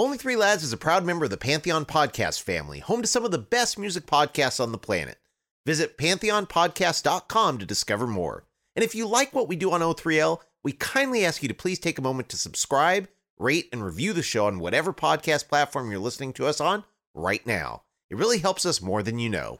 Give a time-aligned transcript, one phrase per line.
[0.00, 3.24] Only Three Lads is a proud member of the Pantheon podcast family, home to some
[3.24, 5.18] of the best music podcasts on the planet.
[5.66, 8.44] Visit pantheonpodcast.com to discover more.
[8.76, 11.80] And if you like what we do on O3L, we kindly ask you to please
[11.80, 13.08] take a moment to subscribe,
[13.40, 17.44] rate, and review the show on whatever podcast platform you're listening to us on right
[17.44, 17.82] now.
[18.08, 19.58] It really helps us more than you know.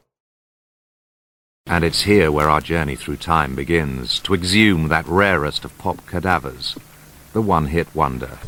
[1.65, 6.05] And it's here where our journey through time begins, to exhume that rarest of pop
[6.05, 6.77] cadavers,
[7.33, 8.39] the one hit wonder.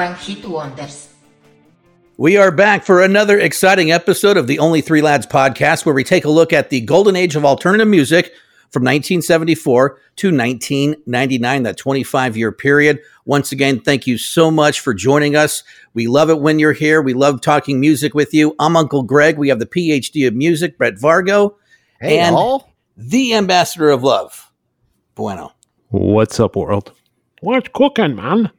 [0.00, 1.10] One Hit Wonders.
[2.16, 6.04] We are back for another exciting episode of the Only Three Lads podcast, where we
[6.04, 8.32] take a look at the golden age of alternative music
[8.70, 13.00] from 1974 to 1999, that 25 year period.
[13.26, 15.62] Once again, thank you so much for joining us.
[15.92, 17.02] We love it when you're here.
[17.02, 18.56] We love talking music with you.
[18.58, 19.36] I'm Uncle Greg.
[19.36, 21.56] We have the PhD of music, Brett Vargo,
[22.00, 22.72] Hey, and all.
[22.96, 24.50] the ambassador of love,
[25.14, 25.52] Bueno.
[25.88, 26.92] What's up, world?
[27.42, 28.50] What's cooking, man?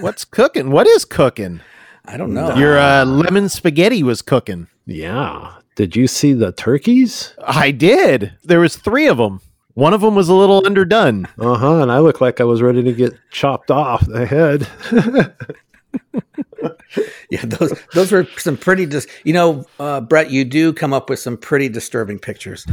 [0.00, 0.70] What's cooking?
[0.70, 1.60] What is cooking?
[2.04, 2.54] I don't know.
[2.56, 4.68] Your uh, lemon spaghetti was cooking.
[4.86, 5.54] Yeah.
[5.74, 7.34] Did you see the turkeys?
[7.44, 8.32] I did.
[8.44, 9.40] There was three of them.
[9.74, 11.26] One of them was a little underdone.
[11.38, 11.82] Uh huh.
[11.82, 14.66] And I looked like I was ready to get chopped off the head.
[17.30, 21.10] Yeah, those those were some pretty dis- you know, uh, Brett, you do come up
[21.10, 22.64] with some pretty disturbing pictures.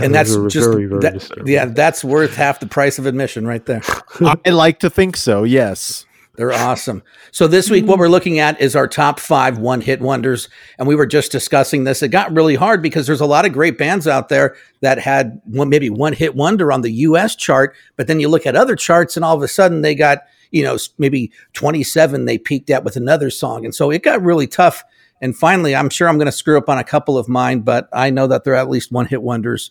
[0.00, 1.46] and that's just very, very that- disturbing.
[1.52, 3.80] yeah, that's worth half the price of admission right there.
[4.20, 5.44] I like to think so.
[5.44, 6.04] Yes.
[6.34, 7.02] They're awesome.
[7.30, 10.94] So this week, what we're looking at is our top five one-hit wonders, and we
[10.94, 12.02] were just discussing this.
[12.02, 15.42] It got really hard because there's a lot of great bands out there that had
[15.44, 17.36] one, maybe one-hit wonder on the U.S.
[17.36, 20.20] chart, but then you look at other charts, and all of a sudden they got
[20.50, 24.46] you know maybe 27 they peaked at with another song, and so it got really
[24.46, 24.82] tough.
[25.20, 27.90] And finally, I'm sure I'm going to screw up on a couple of mine, but
[27.92, 29.70] I know that they're at least one-hit wonders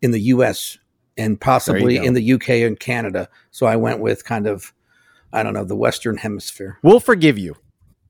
[0.00, 0.78] in the U.S.
[1.18, 2.64] and possibly in the U.K.
[2.64, 3.28] and Canada.
[3.50, 4.72] So I went with kind of
[5.32, 6.78] I don't know, the Western Hemisphere.
[6.82, 7.56] We'll forgive you.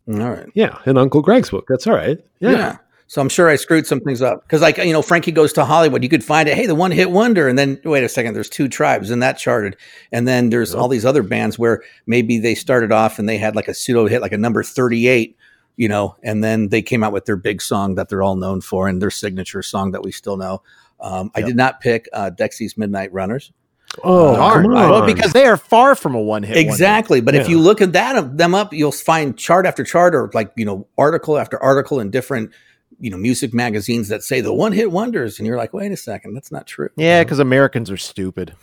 [0.09, 0.47] All right.
[0.55, 0.79] yeah.
[0.87, 1.67] In Uncle Greg's book.
[1.69, 2.19] That's all right.
[2.41, 2.51] Yeah.
[2.51, 2.77] Yeah.
[3.09, 4.43] So I'm sure I screwed some things up.
[4.43, 6.91] Because, like, you know, Frankie goes to Hollywood, you could find it, hey, the one
[6.91, 7.49] hit wonder.
[7.49, 9.77] And then, wait a second, there's two tribes and that charted.
[10.12, 13.56] And then there's all these other bands where maybe they started off and they had
[13.56, 15.37] like a pseudo hit, like a number 38,
[15.77, 18.61] you know, and then they came out with their big song that they're all known
[18.61, 20.62] for and their signature song that we still know.
[21.00, 23.53] Um, I did not pick uh, Dexy's Midnight Runners.
[24.04, 24.62] Oh, Darn.
[24.65, 24.91] come on.
[24.91, 26.56] Well, because they are far from a one hit.
[26.56, 27.21] Exactly.
[27.21, 30.53] But if you look at that them up, you'll find chart after chart or like,
[30.56, 32.50] you know, article after article in different,
[33.00, 35.38] you know, music magazines that say the one hit wonders.
[35.38, 36.91] And you're like, wait a second, that's not true.
[36.97, 38.54] Yeah, because Americans are stupid.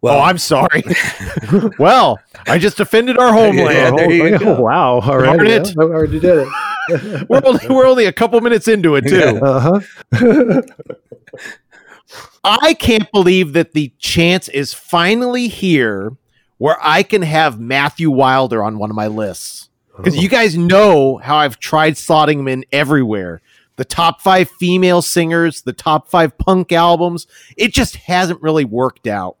[0.00, 0.82] Well, oh, I'm sorry.
[1.78, 3.98] well, I just offended our Yeah, homeland.
[3.98, 5.00] there you Oh, wow.
[5.00, 5.50] All Darn right.
[5.50, 5.74] it.
[5.78, 6.48] I already did it.
[7.30, 9.40] we're, only, we're only a couple minutes into it, too.
[9.42, 9.80] Uh
[10.12, 10.62] huh.
[12.42, 16.16] I can't believe that the chance is finally here
[16.58, 19.68] where I can have Matthew Wilder on one of my lists.
[19.96, 20.30] Because you oh.
[20.30, 23.42] guys know how I've tried slotting him in everywhere.
[23.76, 27.26] The top five female singers, the top five punk albums.
[27.56, 29.36] It just hasn't really worked out.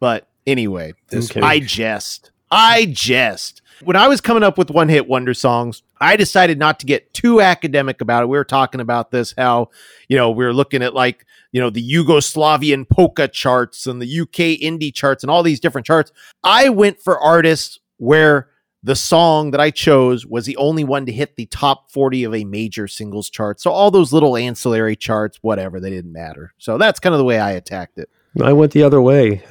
[0.00, 1.40] But anyway, Okay.
[1.40, 2.30] I jest.
[2.50, 3.62] I jest.
[3.82, 7.12] When I was coming up with one hit wonder songs, I decided not to get
[7.12, 8.26] too academic about it.
[8.26, 9.70] We were talking about this, how,
[10.08, 14.20] you know, we were looking at like, you know, the Yugoslavian polka charts and the
[14.22, 16.10] UK indie charts and all these different charts.
[16.42, 18.48] I went for artists where
[18.82, 22.34] the song that I chose was the only one to hit the top 40 of
[22.34, 23.60] a major singles chart.
[23.60, 26.52] So all those little ancillary charts, whatever, they didn't matter.
[26.58, 28.10] So that's kind of the way I attacked it.
[28.42, 29.44] I went the other way.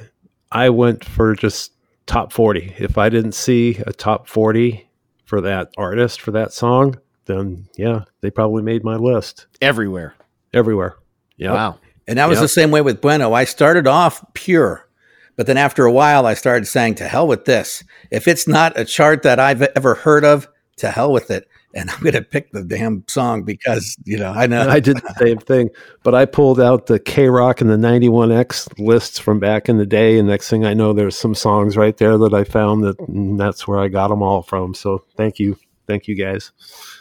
[0.52, 1.72] I went for just
[2.04, 2.74] top 40.
[2.78, 4.86] If I didn't see a top 40
[5.24, 10.14] for that artist, for that song, then yeah, they probably made my list Everywhere.
[10.52, 10.96] everywhere.
[11.38, 11.54] Yeah.
[11.54, 11.78] Wow.
[12.06, 12.42] And that was Yep.
[12.44, 13.32] the same way with Bueno.
[13.32, 14.88] I started off pure,
[15.36, 17.82] but then after a while, I started saying, to hell with this.
[18.10, 20.48] If it's not a chart that I've ever heard of,
[20.78, 21.48] to hell with it.
[21.76, 24.68] And I'm going to pick the damn song because, you know, I know.
[24.68, 25.70] I did the same thing,
[26.04, 29.86] but I pulled out the K Rock and the 91X lists from back in the
[29.86, 30.18] day.
[30.18, 33.38] And next thing I know, there's some songs right there that I found that and
[33.38, 34.74] that's where I got them all from.
[34.74, 35.56] So thank you.
[35.86, 36.52] Thank you guys.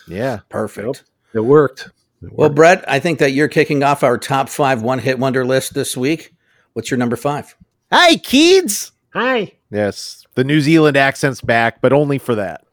[0.07, 0.39] Yeah.
[0.49, 1.03] Perfect.
[1.33, 1.89] It worked.
[2.23, 2.49] It Well.
[2.49, 5.97] Brett, I think that you're kicking off our top five one hit wonder list this
[5.97, 6.33] week.
[6.73, 7.55] What's your number five?
[7.91, 8.91] Hi, kids.
[9.13, 9.53] Hi.
[9.69, 12.65] Yes, the New Zealand accent's back, but only for that.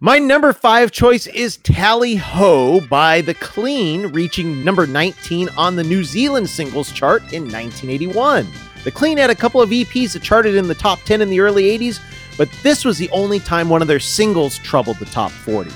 [0.00, 5.84] My number five choice is Tally Ho by The Clean, reaching number 19 on the
[5.84, 8.46] New Zealand singles chart in 1981.
[8.84, 11.40] The Clean had a couple of EPs that charted in the top 10 in the
[11.40, 12.00] early 80s,
[12.38, 15.70] but this was the only time one of their singles troubled the top 40.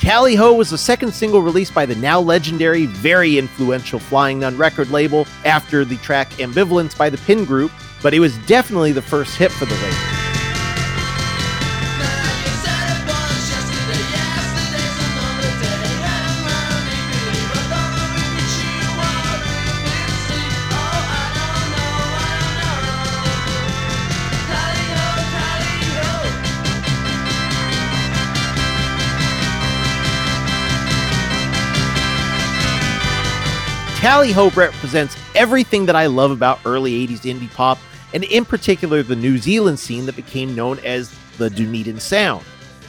[0.00, 4.56] Tally Ho was the second single released by the now legendary, very influential Flying Nun
[4.56, 7.70] record label after the track Ambivalence by the Pin Group,
[8.02, 10.29] but it was definitely the first hit for the label.
[34.20, 37.78] Tally Ho represents everything that I love about early 80s indie pop,
[38.12, 42.44] and in particular the New Zealand scene that became known as the Dunedin Sound.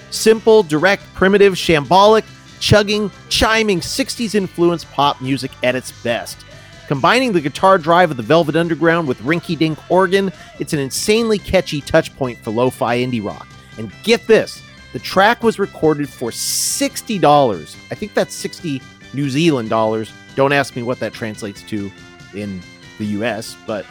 [0.10, 2.26] Simple, direct, primitive, shambolic,
[2.60, 6.44] chugging, chiming 60s influenced pop music at its best.
[6.90, 11.40] Combining the guitar drive of the Velvet Underground with rinky dink organ, it's an insanely
[11.40, 13.48] catchy touchpoint for lo fi indie rock.
[13.78, 14.62] And get this
[14.92, 17.76] the track was recorded for $60.
[17.90, 18.82] I think that's 60
[19.14, 20.12] New Zealand dollars.
[20.42, 21.92] Don't ask me what that translates to
[22.34, 22.62] in
[22.98, 23.86] the US, but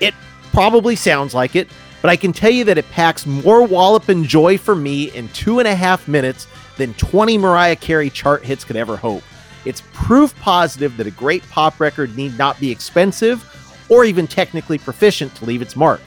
[0.00, 0.14] it
[0.50, 1.68] probably sounds like it.
[2.00, 5.28] But I can tell you that it packs more wallop and joy for me in
[5.28, 6.46] two and a half minutes
[6.78, 9.22] than 20 Mariah Carey chart hits could ever hope.
[9.66, 13.44] It's proof positive that a great pop record need not be expensive
[13.90, 16.00] or even technically proficient to leave its mark.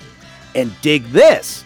[0.56, 1.66] And dig this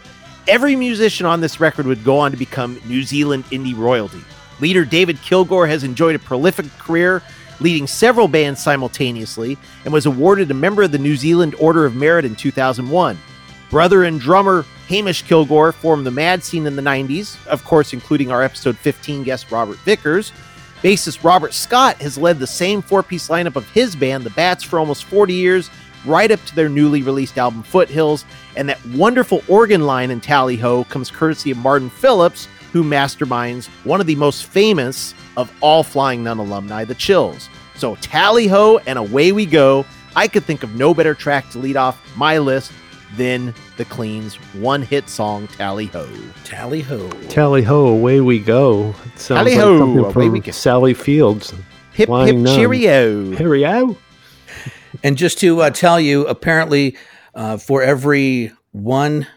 [0.50, 4.22] every musician on this record would go on to become New Zealand indie royalty.
[4.60, 7.22] Leader David Kilgour has enjoyed a prolific career,
[7.60, 11.96] leading several bands simultaneously, and was awarded a member of the New Zealand Order of
[11.96, 13.18] Merit in 2001.
[13.69, 18.31] Brother and drummer Hamish Kilgour formed the Mad Scene in the 90s, of course, including
[18.31, 20.31] our episode 15 guest Robert Vickers.
[20.84, 24.63] Bassist Robert Scott has led the same four piece lineup of his band, the Bats,
[24.63, 25.69] for almost 40 years,
[26.06, 28.24] right up to their newly released album Foothills.
[28.56, 33.66] And that wonderful organ line in Tally Ho comes courtesy of Martin Phillipps, who masterminds
[33.84, 37.50] one of the most famous of all Flying Nun alumni, the Chills.
[37.76, 39.86] So Tally Ho and away we go.
[40.16, 42.72] I could think of no better track to lead off my list
[43.18, 46.08] than the Clean's one hit song, Tally Ho.
[46.44, 47.10] Tally ho.
[47.30, 48.94] Tally ho, away we go.
[49.06, 50.52] It sounds Tally ho, something away we go.
[50.52, 51.52] Sally Fields.
[51.94, 52.46] Hip hip Nun.
[52.46, 53.36] cheerio.
[53.36, 53.98] Cheerio.
[55.04, 56.98] And just to uh, tell you, apparently,
[57.34, 59.28] uh, for every one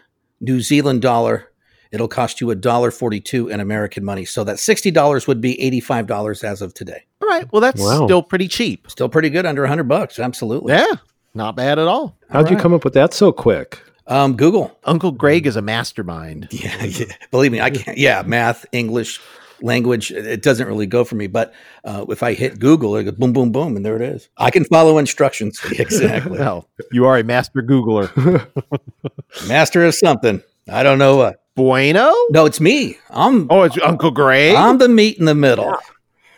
[0.41, 1.48] New Zealand dollar,
[1.91, 4.25] it'll cost you a dollar forty-two in American money.
[4.25, 7.05] So that sixty dollars would be eighty-five dollars as of today.
[7.21, 7.51] All right.
[7.51, 8.05] Well, that's Wow.
[8.05, 8.89] still pretty cheap.
[8.89, 10.19] Still pretty good, under hundred bucks.
[10.19, 10.73] Absolutely.
[10.73, 10.85] Yeah.
[11.33, 12.17] Not bad at all.
[12.29, 12.61] How'd you right.
[12.61, 13.79] come up with that so quick?
[14.07, 14.75] Um, Google.
[14.85, 16.47] Uncle Greg is a mastermind.
[16.51, 17.05] Yeah, yeah.
[17.29, 17.95] Believe me, I can't.
[17.97, 19.21] Yeah, math, English,
[19.61, 20.11] language.
[20.11, 21.27] It it doesn't really go for me.
[21.27, 21.53] But
[21.83, 24.27] uh, if I hit Google, it goes boom, boom, boom, and there it is.
[24.37, 26.39] I can follow instructions exactly.
[26.39, 28.09] Well, you are a master Googler.
[29.47, 30.41] Master of something.
[30.71, 31.41] I don't know what.
[31.55, 32.13] bueno?
[32.29, 32.97] No, it's me.
[33.09, 33.47] I'm.
[33.49, 34.55] Oh, it's Uncle Greg?
[34.55, 35.75] I'm the meat in the middle.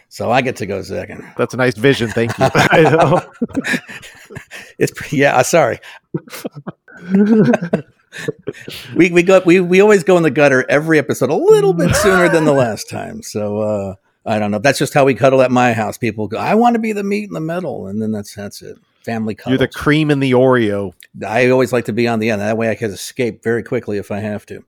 [0.09, 1.23] So I get to go second.
[1.37, 2.09] That's a nice vision.
[2.09, 2.47] Thank you.
[4.79, 5.37] It's yeah.
[5.37, 5.79] uh, Sorry.
[8.95, 11.95] we we go we we always go in the gutter every episode a little bit
[11.95, 13.21] sooner than the last time.
[13.21, 13.95] So uh,
[14.25, 14.59] I don't know.
[14.59, 15.97] That's just how we cuddle at my house.
[15.97, 18.61] People go, I want to be the meat in the middle, and then that's that's
[18.61, 18.77] it.
[19.03, 19.51] Family cuddle.
[19.53, 20.93] You're the cream in the Oreo.
[21.25, 22.41] I always like to be on the end.
[22.41, 24.63] That way I can escape very quickly if I have to.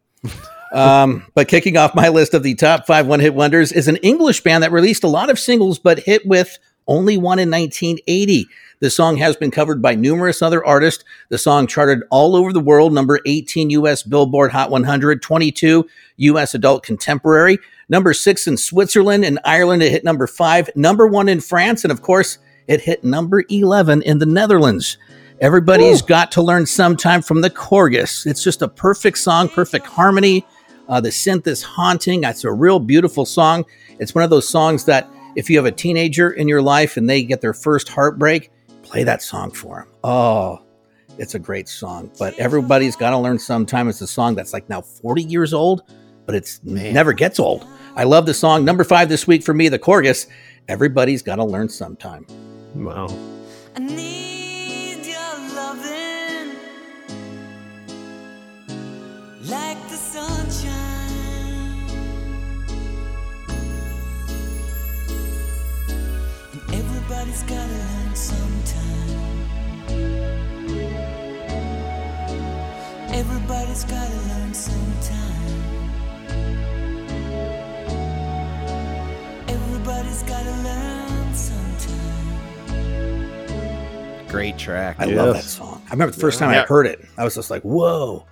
[0.74, 3.98] um, but kicking off my list of the top five one hit wonders is an
[3.98, 6.58] English band that released a lot of singles but hit with
[6.88, 8.46] only one in 1980.
[8.80, 11.06] The song has been covered by numerous other artists.
[11.30, 16.54] The song charted all over the world, number 18 US Billboard Hot 100, 22 US
[16.54, 19.82] Adult Contemporary, number six in Switzerland and Ireland.
[19.82, 24.02] It hit number five, number one in France, and of course, it hit number 11
[24.02, 24.98] in the Netherlands.
[25.44, 28.26] Everybody's got to learn sometime from the Korgis.
[28.26, 30.46] It's just a perfect song, perfect harmony.
[30.88, 32.24] Uh, the synth is haunting.
[32.24, 33.66] It's a real beautiful song.
[34.00, 37.10] It's one of those songs that if you have a teenager in your life and
[37.10, 38.52] they get their first heartbreak,
[38.84, 39.90] play that song for them.
[40.06, 40.62] Oh,
[41.18, 42.10] it's a great song.
[42.18, 43.90] But everybody's got to learn sometime.
[43.90, 45.84] It's a song that's like now 40 years old,
[46.26, 47.68] but it's never gets old.
[47.98, 48.64] I love the song.
[48.64, 50.28] Number five this week for me, the Korgis.
[50.70, 52.26] Everybody's got to learn sometime.
[52.76, 53.10] Wow.
[67.24, 69.10] Everybody's gotta learn sometime.
[73.14, 75.64] Everybody's gotta learn sometime.
[79.48, 81.98] Everybody's gotta learn sometime.
[84.28, 84.98] Great track.
[85.00, 85.82] I love that song.
[85.88, 88.26] I remember the first time I heard it, I was just like, "Whoa!"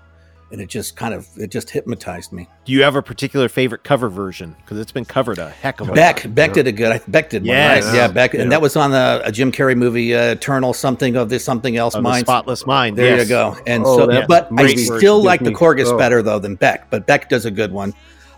[0.52, 2.48] And it just kind of it just hypnotized me.
[2.66, 4.54] Do you have a particular favorite cover version?
[4.60, 6.36] Because it's been covered a heck of a Beck, lot.
[6.36, 7.02] Beck did a good.
[7.08, 7.86] Beck did one, Yes.
[7.86, 7.96] right?
[7.96, 8.42] Yeah, Beck, Yeah.
[8.42, 11.78] and that was on the a Jim Carrey movie, uh, Eternal something of this something
[11.78, 11.96] else.
[11.96, 12.26] Of Mind.
[12.26, 12.98] Spotless Mind.
[12.98, 13.24] There yes.
[13.24, 13.56] you go.
[13.66, 15.24] And Oh, so, that but I still version.
[15.24, 15.98] like the Korgis oh.
[15.98, 16.90] better though than Beck.
[16.90, 17.94] But Beck does a good one.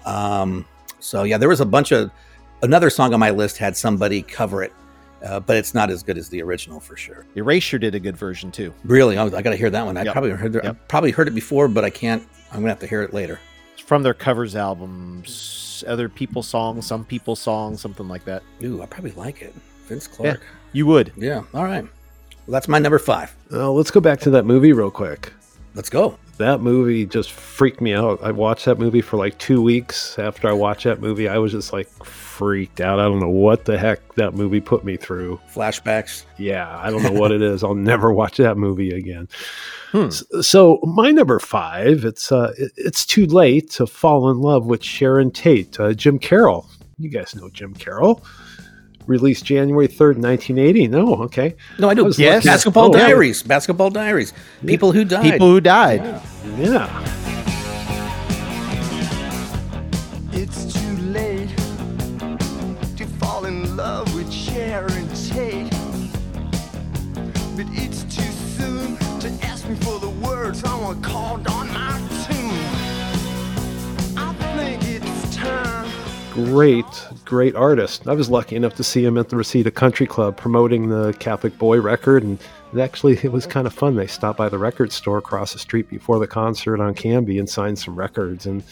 [0.05, 0.65] Um,
[1.00, 2.12] so yeah, there was a bunch of
[2.62, 4.72] another song on my list had somebody cover it,
[5.24, 7.25] uh, but it's not as good as the original for sure.
[7.36, 8.74] Erasure did a good version too.
[8.84, 9.98] Really, I, I got to hear that one.
[9.98, 10.13] I Yep.
[10.13, 12.24] probably heard I probably heard it before, but I can't.
[12.51, 13.39] I'm gonna have to hear it later.
[13.74, 18.44] It's from their covers albums, other people's songs, some people's songs, something like that.
[18.63, 19.53] Ooh, I probably like it.
[19.88, 20.42] Vince Clarke.
[20.72, 21.12] You would.
[21.18, 21.44] Yeah.
[21.53, 21.84] All right.
[21.84, 23.36] Well, that's my number five.
[23.51, 25.32] Uh, let's go back to that movie real quick.
[25.75, 26.18] Let's go.
[26.38, 28.20] That movie just freaked me out.
[28.24, 30.18] I watched that movie for like two weeks.
[30.18, 33.00] After I watched that movie, I was just like freaked out.
[33.00, 35.40] I don't know what the heck that movie put me through.
[35.54, 36.25] Flashbacks.
[36.40, 37.63] Yeah, I don't know what it is.
[37.63, 39.30] I'll never watch that movie again.
[39.92, 40.10] Hmm.
[40.10, 44.84] So my number five, it's uh, it- it's too late to fall in love with
[44.84, 45.80] Sharon Tate.
[45.80, 48.24] Uh, Jim Carroll, you guys know Jim Carroll,
[49.07, 50.88] released January third, nineteen eighty.
[50.88, 52.05] No, okay, No, I do.
[52.05, 52.45] was Yes.
[52.45, 53.07] Basketball Oh, yeah.
[53.07, 53.43] Diaries.
[53.43, 54.33] Basketball Diaries.
[54.65, 55.24] People who died.
[55.24, 56.01] People who died.
[56.57, 56.89] yeah.
[60.31, 61.50] It's too late
[62.98, 65.69] to fall in love with Sharon Tate.
[67.55, 74.17] But it's too soon to ask me for the words someone called on my tune.
[74.17, 75.89] I think it's time.
[76.33, 76.86] great,
[77.25, 78.08] great artist.
[78.08, 81.58] I was lucky enough to see him at the Reseda Country Club promoting the Catholic
[81.58, 82.39] Boy record, and
[82.74, 83.96] it actually it was kind of fun.
[83.96, 87.50] They stopped by the record store across the street before the concert on Canby and
[87.50, 88.63] signed some records, and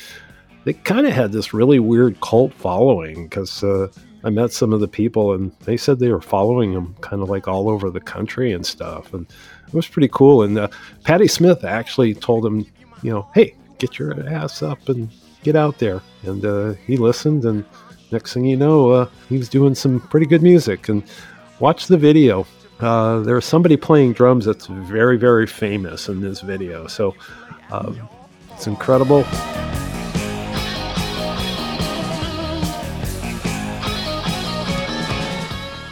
[0.63, 3.87] they kind of had this really weird cult following because uh,
[4.23, 7.29] I met some of the people, and they said they were following him kind of
[7.29, 9.25] like all over the country and stuff, and
[9.67, 10.43] it was pretty cool.
[10.43, 10.67] And uh,
[11.03, 12.65] Patti Smith actually told him,
[13.01, 15.09] you know, hey, get your ass up and
[15.43, 16.01] get out there.
[16.23, 17.65] And uh, he listened, and
[18.11, 20.89] next thing you know, uh, he was doing some pretty good music.
[20.89, 21.03] And
[21.59, 22.45] watch the video.
[22.79, 26.87] Uh, there's somebody playing drums that's very, very famous in this video.
[26.87, 27.15] So
[27.71, 27.93] uh,
[28.53, 29.23] it's incredible.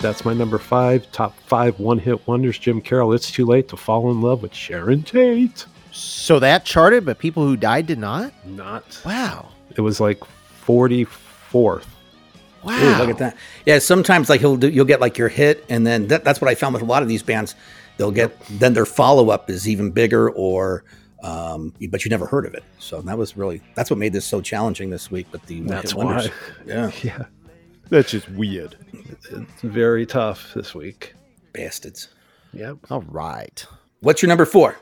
[0.02, 2.58] That's my number five, top five one hit wonders.
[2.58, 5.66] Jim Carroll, It's Too Late to Fall in Love with Sharon Tate.
[5.92, 8.32] So that charted, but people who died did not?
[8.46, 9.02] Not.
[9.06, 9.50] Wow.
[9.76, 10.22] It was like
[10.66, 11.86] 44th.
[12.64, 12.74] Wow.
[12.78, 13.38] Ooh, look at that.
[13.66, 16.50] Yeah, sometimes like he'll do, you'll get like your hit, and then that, that's what
[16.50, 17.56] I found with a lot of these bands.
[17.98, 20.84] They'll get then their follow up is even bigger, or
[21.24, 22.64] um, but you never heard of it.
[22.80, 25.28] So that was really that's what made this so challenging this week.
[25.32, 26.28] But the That's wonders.
[26.28, 26.34] why.
[26.66, 27.26] yeah, Yeah.
[27.90, 28.76] That's just weird.
[29.32, 31.16] It's very tough this week.
[31.54, 32.10] bastards.
[32.54, 32.78] Yep.
[32.92, 33.66] All right.
[34.02, 34.78] What's your number four?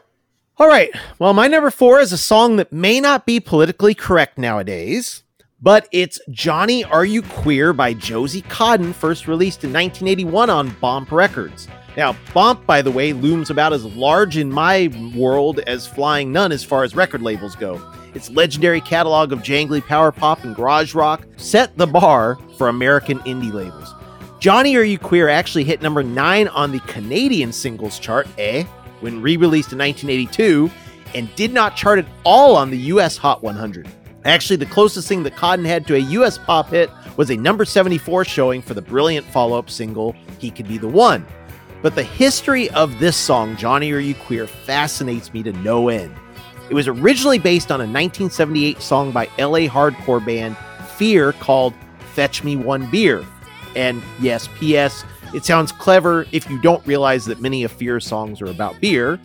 [0.57, 0.89] All right.
[1.17, 5.24] Well, my number four is a song that may not be politically correct nowadays,
[5.61, 11.11] but it's Johnny Are You Queer by Josie Cotton, first released in 1981 on Bomp
[11.11, 11.67] Records.
[11.95, 16.51] Now, Bomp, by the way, looms about as large in my world as Flying Nun
[16.51, 17.81] as far as record labels go.
[18.13, 23.19] Its legendary catalog of jangly power pop and garage rock set the bar for American
[23.19, 23.95] indie labels.
[24.39, 28.63] Johnny Are You Queer actually hit number 9 on the Canadian singles chart, eh?
[28.99, 30.69] When re released in 1982,
[31.15, 33.87] and did not chart at all on the US Hot 100.
[34.27, 37.63] Actually, the closest thing that Cotton had to a US pop hit was a number
[37.63, 41.25] 74 showing for the brilliant follow up single, He Could Be the One.
[41.81, 46.13] But the history of this song, Johnny Are You Queer, fascinates me to no end.
[46.69, 50.57] It was originally based on a 1978 song by LA hardcore band
[50.98, 51.74] Fear called
[52.13, 53.25] Fetch Me One Beer.
[53.77, 58.41] And yes, P.S., it sounds clever if you don't realize that many of Fear's songs
[58.41, 59.19] are about beer.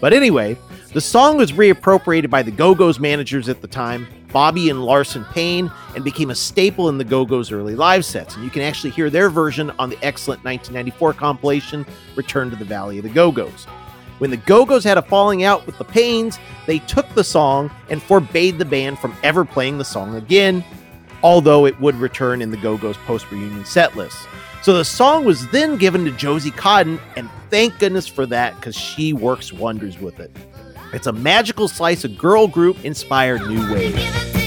[0.00, 0.56] But anyway,
[0.92, 5.24] the song was reappropriated by the Go Go's managers at the time, Bobby and Larson
[5.26, 8.34] Paine, and became a staple in the Go Go's early live sets.
[8.34, 12.64] And you can actually hear their version on the excellent 1994 compilation, Return to the
[12.64, 13.66] Valley of the Go Go's.
[14.18, 17.70] When the Go Go's had a falling out with the Paines, they took the song
[17.88, 20.62] and forbade the band from ever playing the song again,
[21.22, 24.18] although it would return in the Go Go's post reunion set list.
[24.62, 28.76] So the song was then given to Josie Cotton, and thank goodness for that because
[28.76, 30.30] she works wonders with it.
[30.92, 34.39] It's a magical slice of girl group inspired new wave.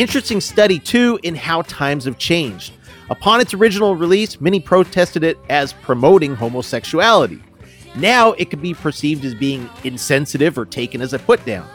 [0.00, 2.72] Interesting study, too, in how times have changed.
[3.10, 7.42] Upon its original release, many protested it as promoting homosexuality.
[7.96, 11.68] Now it could be perceived as being insensitive or taken as a put down.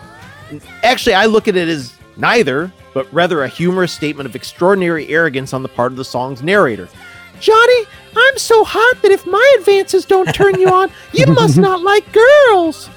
[0.83, 5.53] Actually, I look at it as neither, but rather a humorous statement of extraordinary arrogance
[5.53, 6.87] on the part of the song's narrator.
[7.41, 11.81] Johnny, I'm so hot that if my advances don't turn you on, you must not
[11.81, 12.89] like girls.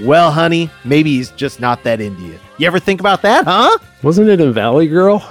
[0.00, 2.38] Well, honey, maybe he's just not that into you.
[2.58, 3.76] You ever think about that, huh?
[4.02, 5.22] Wasn't it in Valley Girl?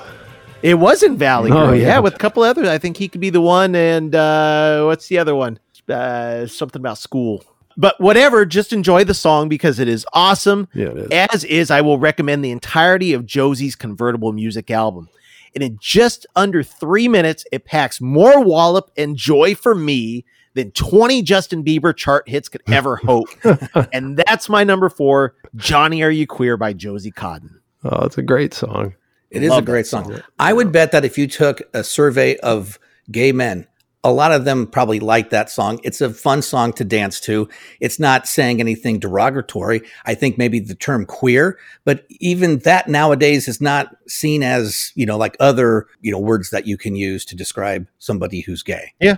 [0.61, 1.87] It was in Valley Oh, Girl, yeah.
[1.87, 1.99] yeah.
[1.99, 2.67] with a couple others.
[2.67, 3.75] I think he could be the one.
[3.75, 5.59] And uh, what's the other one?
[5.89, 7.43] Uh, something about school.
[7.77, 10.67] But whatever, just enjoy the song because it is awesome.
[10.73, 11.07] Yeah, it is.
[11.11, 15.09] As is, I will recommend the entirety of Josie's convertible music album.
[15.55, 20.25] And in just under three minutes, it packs more wallop and joy for me
[20.55, 23.27] than 20 Justin Bieber chart hits could ever hope.
[23.93, 27.61] and that's my number four, Johnny Are You Queer by Josie Cotton.
[27.83, 28.95] Oh, it's a great song.
[29.29, 30.21] It is Love a great that song.
[30.39, 32.79] I would bet that if you took a survey of
[33.11, 33.67] gay men,
[34.03, 35.79] a lot of them probably like that song.
[35.83, 37.49] It's a fun song to dance to.
[37.81, 39.81] It's not saying anything derogatory.
[40.05, 45.07] I think maybe the term queer, but even that nowadays is not seen as, you
[45.07, 48.93] know, like other, you know, words that you can use to describe somebody who's gay.
[49.01, 49.17] Yeah.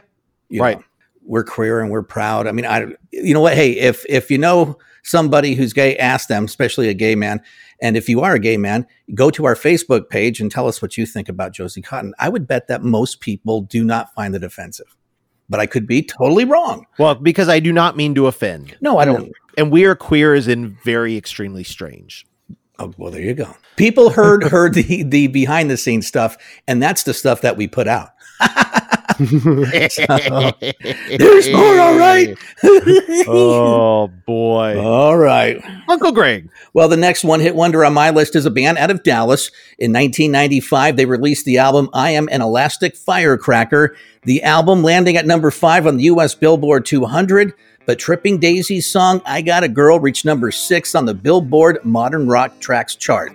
[0.50, 0.77] You Right.
[0.77, 0.84] know,
[1.27, 2.48] we're queer and we're proud.
[2.48, 3.53] I mean, I, you know what?
[3.53, 7.41] Hey, if, if you know somebody who's gay, ask them, especially a gay man.
[7.81, 10.81] And if you are a gay man, go to our Facebook page and tell us
[10.81, 12.13] what you think about Josie Cotton.
[12.17, 14.96] I would bet that most people do not find it offensive,
[15.50, 16.86] but I could be totally wrong.
[16.98, 18.75] Well, because I do not mean to offend.
[18.81, 19.31] No, I don't.
[19.57, 22.25] And we are queer is in very extremely strange.
[22.79, 23.55] Oh, well, there you go.
[23.75, 27.67] People heard heard the the behind the scenes stuff, and that's the stuff that we
[27.67, 28.10] put out.
[31.17, 32.38] There's more, all right.
[33.27, 34.79] oh boy.
[34.79, 35.62] all right.
[35.89, 36.50] Uncle Greg.
[36.74, 39.47] Well, the next one hit wonder on my list is a band out of Dallas.
[39.79, 43.95] In 1995, they released the album I Am an Elastic Firecracker.
[44.24, 47.53] The album landing at number five on the US Billboard 200.
[47.88, 52.27] But Tripping Daisy's song I Got a Girl reached number six on the Billboard Modern
[52.27, 53.32] Rock Tracks chart.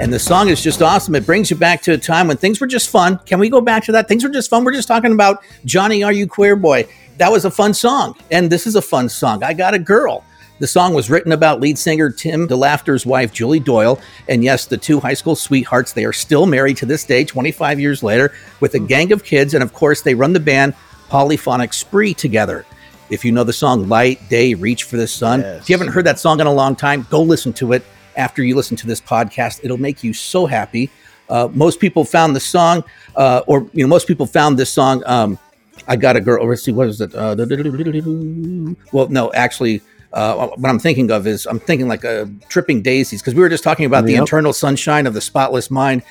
[0.00, 1.14] And the song is just awesome.
[1.14, 3.18] It brings you back to a time when things were just fun.
[3.26, 4.08] Can we go back to that?
[4.08, 4.64] Things were just fun.
[4.64, 6.88] We're just talking about Johnny, Are You Queer Boy?
[7.18, 8.16] That was a fun song.
[8.30, 9.42] And this is a fun song.
[9.42, 10.24] I Got a Girl.
[10.58, 14.00] The song was written about lead singer Tim DeLaughter's wife, Julie Doyle.
[14.26, 17.78] And yes, the two high school sweethearts, they are still married to this day, 25
[17.78, 19.52] years later, with a gang of kids.
[19.52, 20.74] And of course, they run the band
[21.10, 22.64] Polyphonic Spree together.
[23.10, 26.06] If you know the song Light, Day, Reach for the Sun, if you haven't heard
[26.06, 27.82] that song in a long time, go listen to it
[28.16, 29.60] after you listen to this podcast.
[29.64, 30.90] It'll make you so happy.
[31.28, 32.84] Uh, most people found the song,
[33.16, 35.02] uh, or you know, most people found this song.
[35.06, 35.38] Um,
[35.88, 36.46] I got a girl.
[36.48, 37.14] Let's see, what is it?
[37.14, 37.34] Uh,
[38.92, 39.80] well, no, actually,
[40.12, 43.48] uh, what I'm thinking of is I'm thinking like a tripping daisies because we were
[43.48, 44.20] just talking about the Yep.
[44.20, 46.02] internal sunshine of the spotless mind.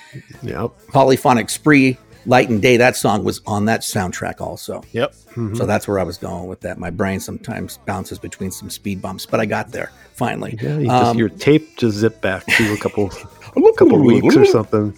[0.42, 0.72] Yep.
[0.90, 2.78] Polyphonic spree, light and day.
[2.78, 4.84] That song was on that soundtrack also.
[4.92, 5.14] Yep.
[5.56, 6.78] So that's where I was going with that.
[6.78, 10.58] My brain sometimes bounces between some speed bumps, but I got there finally.
[10.62, 13.06] Yeah, you just, Um, your tape just zipped back to a couple,
[13.56, 14.98] a couple weeks or something.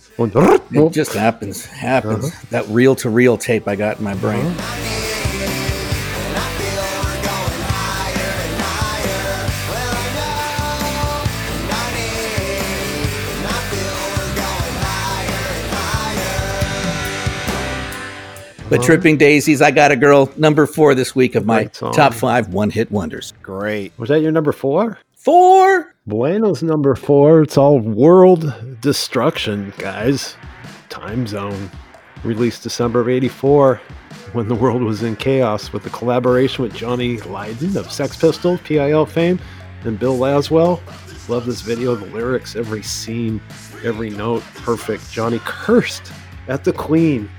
[0.87, 1.65] It just happens.
[1.65, 2.25] Happens.
[2.25, 2.45] Uh-huh.
[2.49, 4.55] That reel to reel tape I got in my brain.
[18.71, 21.91] But Tripping Daisies, I got a girl number four this week of my song.
[21.91, 23.33] top five one hit wonders.
[23.43, 23.91] Great.
[23.97, 24.97] Was that your number four?
[25.13, 25.93] Four.
[26.07, 27.41] Bueno's number four.
[27.41, 30.37] It's all world destruction, guys.
[30.87, 31.69] Time Zone.
[32.23, 33.81] Released December of 84
[34.31, 38.61] when the world was in chaos with a collaboration with Johnny Lydon of Sex Pistols,
[38.63, 39.37] PIL fame,
[39.83, 40.79] and Bill Laswell.
[41.27, 43.41] Love this video, the lyrics, every scene,
[43.83, 45.11] every note, perfect.
[45.11, 46.13] Johnny cursed
[46.47, 47.29] at the Queen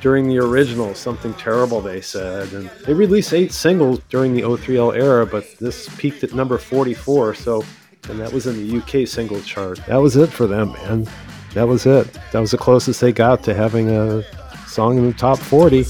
[0.00, 2.52] during the original, something terrible they said.
[2.52, 7.34] And they released eight singles during the O3L era, but this peaked at number 44,
[7.34, 7.64] so
[8.08, 9.80] and that was in the UK single chart.
[9.86, 11.06] That was it for them, man.
[11.54, 12.12] That was it.
[12.32, 14.22] That was the closest they got to having a
[14.66, 15.84] song in the top 40.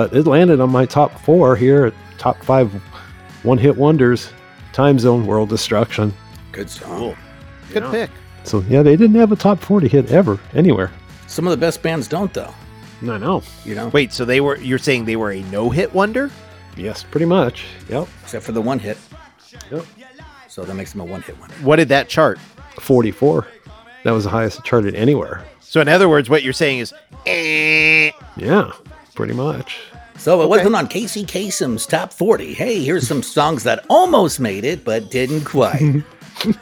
[0.00, 2.72] But it landed on my top four here at top five
[3.42, 4.32] one hit wonders.
[4.72, 6.14] Time Zone World Destruction.
[6.52, 7.14] Good song.
[7.70, 8.08] Good pick.
[8.44, 10.90] So yeah, they didn't have a top 40 hit ever anywhere.
[11.26, 12.54] Some of the best bands don't though.
[13.02, 13.42] I know.
[13.66, 16.30] You know, Wait, so they were you're saying they were a no-hit wonder?
[16.78, 17.66] Yes, pretty much.
[17.90, 18.08] Yep.
[18.22, 18.96] except for the one hit.
[19.70, 19.84] Yep.
[20.48, 21.54] So that makes them a one hit wonder.
[21.56, 22.38] What did that chart?
[22.78, 23.46] 44.
[24.04, 25.44] That was the highest it charted anywhere.
[25.60, 26.94] So in other words, what you're saying is
[27.26, 28.12] eh.
[28.36, 28.72] Yeah,
[29.14, 29.78] pretty much.
[30.20, 32.52] So it wasn't on Casey Kasem's top 40.
[32.52, 36.02] Hey, here's some songs that almost made it, but didn't quite.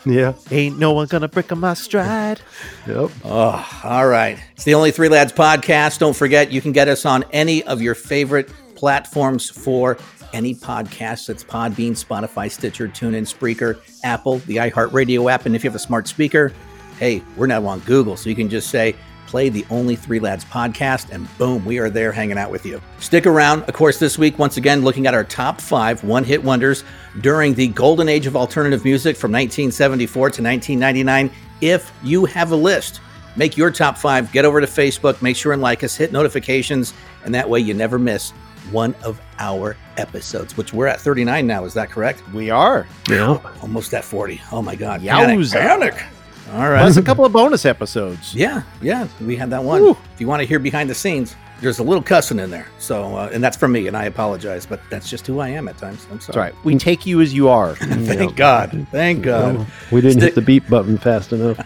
[0.05, 0.33] Yeah.
[0.51, 2.41] Ain't no one gonna break on my stride.
[2.89, 3.11] Yep.
[3.25, 4.37] oh, all right.
[4.57, 6.01] It's the Only Three Lads podcast.
[6.01, 9.97] Don't forget, you can get us on any of your favorite platforms for
[10.33, 11.29] any podcast.
[11.29, 15.47] That's Podbean, Spotify, Stitcher, TuneIn, Spreaker, Apple, the iHeartRadio app.
[15.47, 16.53] And if you have a smart speaker,
[16.99, 18.17] hey, we're now on Google.
[18.17, 18.97] So you can just say,
[19.29, 22.81] play the Only Three Lads podcast, and boom, we are there hanging out with you.
[22.99, 23.63] Stick around.
[23.65, 26.83] Of course, this week, once again, looking at our top five one hit wonders
[27.21, 31.31] during the golden age of alternative music from 1974 to 1999.
[31.61, 33.01] If you have a list,
[33.37, 36.95] make your top five, get over to Facebook, make sure and like us, hit notifications,
[37.25, 38.31] and that way you never miss
[38.71, 41.65] one of our episodes, which we're at 39 now.
[41.65, 42.27] Is that correct?
[42.33, 42.87] We are.
[43.09, 43.39] Yeah.
[43.63, 44.41] Almost at 40.
[44.53, 45.03] Oh my God.
[45.03, 45.29] Panic.
[45.53, 46.05] Panic.
[46.53, 46.81] All right.
[46.81, 48.35] Plus a couple of bonus episodes.
[48.35, 49.83] Yeah, yeah, we had that one.
[49.83, 49.91] Woo.
[50.15, 52.69] If you want to hear behind the scenes, there's a little cussing in there.
[52.79, 55.69] So, uh, and that's from me, and I apologize, but that's just who I am
[55.69, 56.07] at times.
[56.11, 56.35] I'm sorry.
[56.35, 56.65] That's right.
[56.65, 57.75] We take you as you are.
[57.77, 58.87] Thank God.
[58.91, 59.57] Thank God.
[59.57, 61.59] Well, we didn't Stick- hit the beep button fast enough.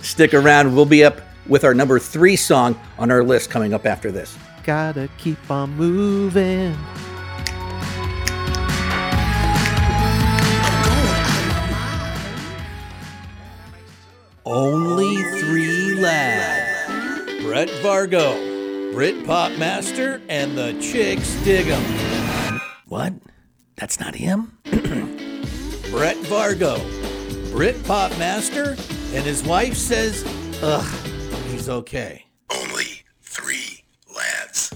[0.02, 0.74] Stick around.
[0.74, 4.36] We'll be up with our number three song on our list coming up after this.
[4.64, 6.76] Gotta keep on moving.
[14.46, 17.42] Only three lads.
[17.42, 22.60] Brett Vargo, Brit Pop Master, and the Chicks Dig 'em.
[22.86, 23.14] What?
[23.76, 24.58] That's not him?
[25.90, 26.78] Brett Vargo,
[27.52, 28.76] Brit Pop Master,
[29.14, 30.22] and his wife says,
[30.62, 30.84] ugh,
[31.50, 32.26] he's okay.
[32.50, 33.82] Only three
[34.14, 34.74] lads.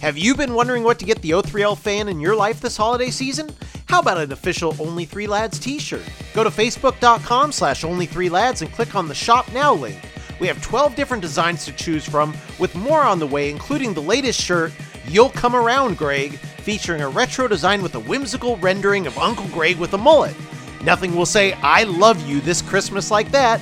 [0.00, 3.10] Have you been wondering what to get the O3L fan in your life this holiday
[3.10, 3.54] season?
[3.92, 6.02] How about an official Only Three Lads t-shirt?
[6.32, 10.00] Go to facebook.com slash only three lads and click on the shop now link.
[10.40, 14.00] We have 12 different designs to choose from, with more on the way, including the
[14.00, 14.72] latest shirt,
[15.06, 19.76] You'll Come Around, Greg, featuring a retro design with a whimsical rendering of Uncle Greg
[19.76, 20.34] with a mullet.
[20.82, 23.60] Nothing will say, I love you this Christmas like that.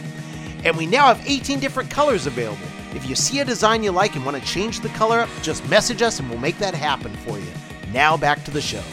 [0.62, 2.68] And we now have 18 different colors available.
[2.94, 5.68] If you see a design you like and want to change the color up, just
[5.68, 7.50] message us and we'll make that happen for you.
[7.92, 8.84] Now back to the show.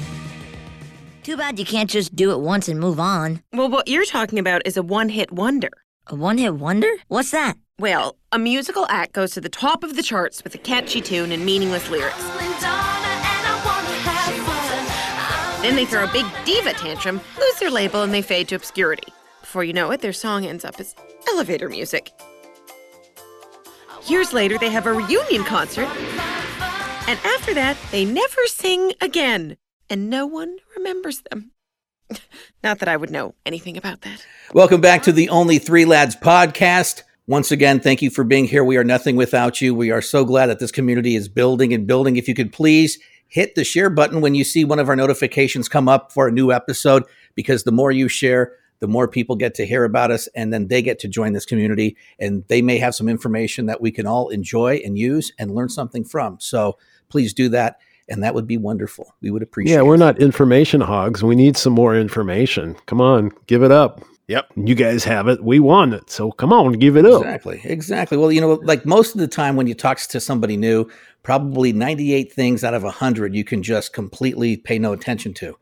[1.28, 3.44] Too bad you can't just do it once and move on.
[3.52, 5.72] Well, what you're talking about is a one hit wonder.
[6.08, 6.90] A one hit wonder?
[7.10, 7.58] What's that?
[7.78, 11.34] Well, a musical act goes to the top of the charts with a catchy tune
[11.34, 12.24] and meaningless lyrics.
[15.62, 19.12] Then they throw a big diva tantrum, lose their label, and they fade to obscurity.
[19.42, 20.96] Before you know it, their song ends up as
[21.28, 22.10] elevator music.
[24.08, 25.90] Years later, they have a reunion concert,
[27.06, 29.58] and after that, they never sing again,
[29.90, 30.56] and no one
[30.88, 31.52] remembers them.
[32.64, 34.26] Not that I would know anything about that.
[34.54, 37.04] Welcome back to the Only Three Lads podcast.
[37.28, 38.64] Once again, thank you for being here.
[38.64, 39.76] We are nothing without you.
[39.76, 42.16] We are so glad that this community is building and building.
[42.16, 45.68] If you could please hit the share button when you see one of our notifications
[45.68, 47.04] come up for a new episode,
[47.36, 50.70] because the more you share, the more people get to hear about us and then
[50.70, 54.08] they get to join this community and they may have some information that we can
[54.08, 56.40] all enjoy and use and learn something from.
[56.40, 56.78] So
[57.10, 57.78] please do that.
[58.10, 59.14] And that would be wonderful.
[59.22, 61.24] We would appreciate Yeah, we're not information hogs.
[61.24, 62.76] We need some more information.
[62.86, 64.04] Come on, give it up.
[64.28, 64.52] Yep.
[64.58, 65.42] You guys have it.
[65.42, 66.10] We want it.
[66.10, 67.22] So come on, give it up.
[67.22, 67.62] Exactly.
[67.64, 68.18] Exactly.
[68.18, 70.90] Well, you know, like most of the time when you talk to somebody new,
[71.24, 75.58] probably 98 things out of 100 you can just completely pay no attention to.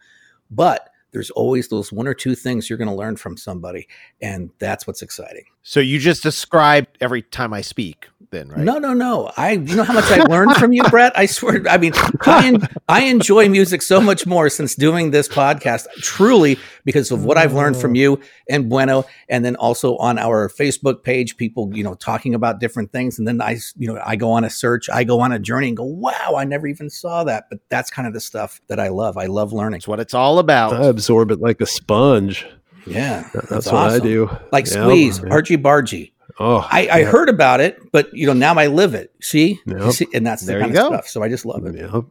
[0.49, 3.87] But there's always those one or two things you're going to learn from somebody.
[4.21, 5.45] And that's what's exciting.
[5.63, 8.59] So you just described every time I speak, then, right?
[8.59, 9.31] No, no, no.
[9.37, 11.17] I, you know how much I learned from you, Brett?
[11.17, 11.63] I swear.
[11.69, 11.93] I mean,
[12.25, 17.25] I, en- I enjoy music so much more since doing this podcast, truly because of
[17.25, 17.95] what I've learned from oh.
[17.95, 19.05] you and Bueno.
[19.29, 23.17] And then also on our Facebook page, people, you know, talking about different things.
[23.19, 25.67] And then I, you know, I go on a search, I go on a journey
[25.67, 27.45] and go, wow, I never even saw that.
[27.49, 29.17] But that's kind of the stuff that I love.
[29.17, 29.79] I love learning.
[29.79, 30.73] That's what it's all about.
[30.73, 32.45] I absorb it like a sponge.
[32.87, 33.29] Yeah.
[33.33, 34.01] That's, what I awesome.
[34.01, 34.29] do.
[34.51, 34.83] Like Yep.
[34.83, 36.11] squeeze, Archie Bargy.
[36.39, 37.07] Oh, I, I yep.
[37.11, 39.13] heard about it, but you know, now I live it.
[39.21, 39.59] See?
[39.65, 39.91] Yep.
[39.93, 40.07] See?
[40.13, 40.95] And that's the There kind you of go.
[40.95, 41.07] stuff.
[41.07, 41.75] So I just love it.
[41.75, 42.05] Yep.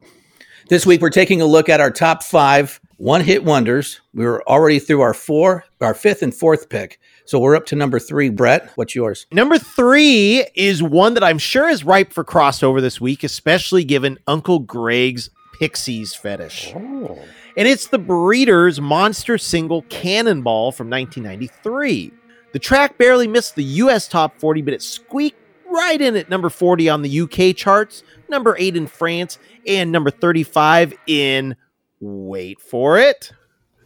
[0.69, 4.01] This week, we're taking a look at our top five one hit wonders.
[4.15, 6.99] We were already through our four, our fifth and fourth pick.
[7.27, 8.31] So we're up to number three.
[8.31, 9.27] Brett, what's yours?
[9.33, 14.19] Number three is one that I'm sure is ripe for crossover this week, especially given
[14.27, 16.73] Uncle Greg's Pixies fetish.
[16.75, 17.19] Oh.
[17.57, 22.13] And it's the Breeders' monster single Cannonball from 1993.
[22.55, 26.49] The track barely missed the US top 40, but it squeaked right in at number
[26.49, 31.57] 40 on the UK charts, number 8 in France, and number 35 in,
[31.99, 33.33] wait for it,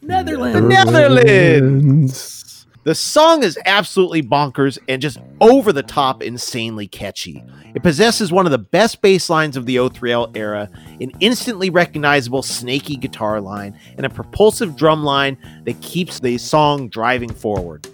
[0.03, 0.55] Netherlands.
[0.55, 2.48] the Netherlands.
[2.89, 7.45] The song is absolutely bonkers and just over the top insanely catchy.
[7.75, 12.41] It possesses one of the best bass lines of the O3L era, an instantly recognizable
[12.41, 17.87] snaky guitar line, and a propulsive drum line that keeps the song driving forward.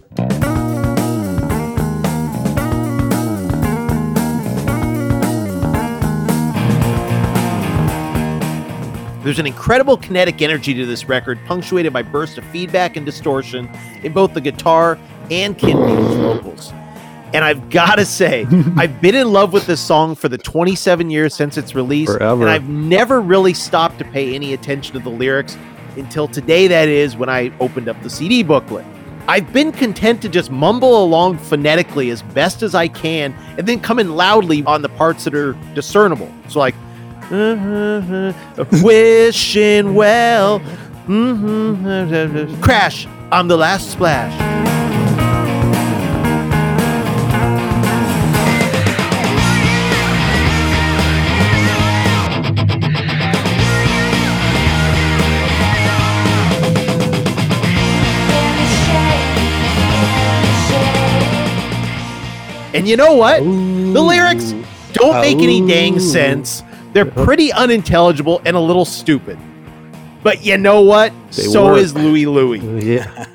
[9.24, 13.70] There's an incredible kinetic energy to this record, punctuated by bursts of feedback and distortion
[14.02, 14.98] in both the guitar
[15.30, 16.72] and Kim Deal's vocals.
[17.32, 21.08] And I've got to say, I've been in love with this song for the 27
[21.08, 22.42] years since its release, Forever.
[22.42, 25.56] and I've never really stopped to pay any attention to the lyrics
[25.96, 26.68] until today.
[26.68, 28.84] That is when I opened up the CD booklet.
[29.26, 33.80] I've been content to just mumble along phonetically as best as I can, and then
[33.80, 36.30] come in loudly on the parts that are discernible.
[36.48, 36.74] So like
[38.82, 40.60] wishing well.
[41.06, 42.60] Mhm.
[42.62, 43.06] Crash.
[43.32, 44.32] I'm the last splash.
[62.74, 63.38] And you know what?
[63.40, 64.52] The lyrics
[64.92, 66.62] don't make any dang sense.
[66.94, 67.24] They're uh-huh.
[67.24, 69.38] pretty unintelligible and a little stupid.
[70.22, 71.12] But you know what?
[71.32, 71.78] They so work.
[71.78, 72.60] is Louie Louie.
[72.82, 73.28] Yeah.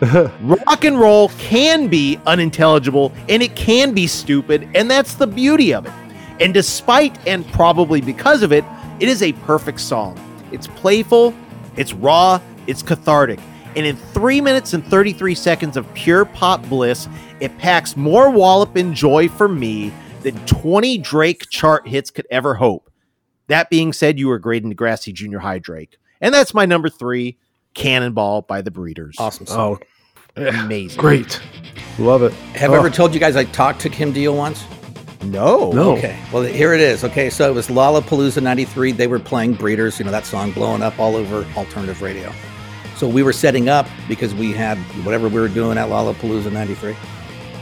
[0.40, 5.74] Rock and roll can be unintelligible and it can be stupid, and that's the beauty
[5.74, 5.92] of it.
[6.40, 8.64] And despite and probably because of it,
[9.00, 10.16] it is a perfect song.
[10.52, 11.34] It's playful,
[11.74, 13.40] it's raw, it's cathartic.
[13.74, 17.08] And in 3 minutes and 33 seconds of pure pop bliss,
[17.40, 22.54] it packs more wallop and joy for me than 20 Drake chart hits could ever
[22.54, 22.85] hope.
[23.48, 25.98] That being said, you were great in Degrassi Junior High Drake.
[26.20, 27.38] And that's my number three,
[27.74, 29.16] Cannonball by the Breeders.
[29.18, 29.52] Awesome oh.
[29.54, 29.78] song.
[30.38, 31.00] Oh, Amazing.
[31.00, 31.40] great.
[31.98, 32.32] Love it.
[32.56, 34.64] Have I Oh, ever told you guys I talked to Kim Deal once?
[35.22, 35.70] No.
[35.72, 35.96] No.
[35.96, 36.18] Okay.
[36.32, 37.04] Well, here it is.
[37.04, 37.30] Okay.
[37.30, 38.92] So it was Lollapalooza 93.
[38.92, 42.32] They were playing Breeders, you know, that song blowing up all over alternative radio.
[42.96, 46.94] So we were setting up because we had whatever we were doing at Lollapalooza 93.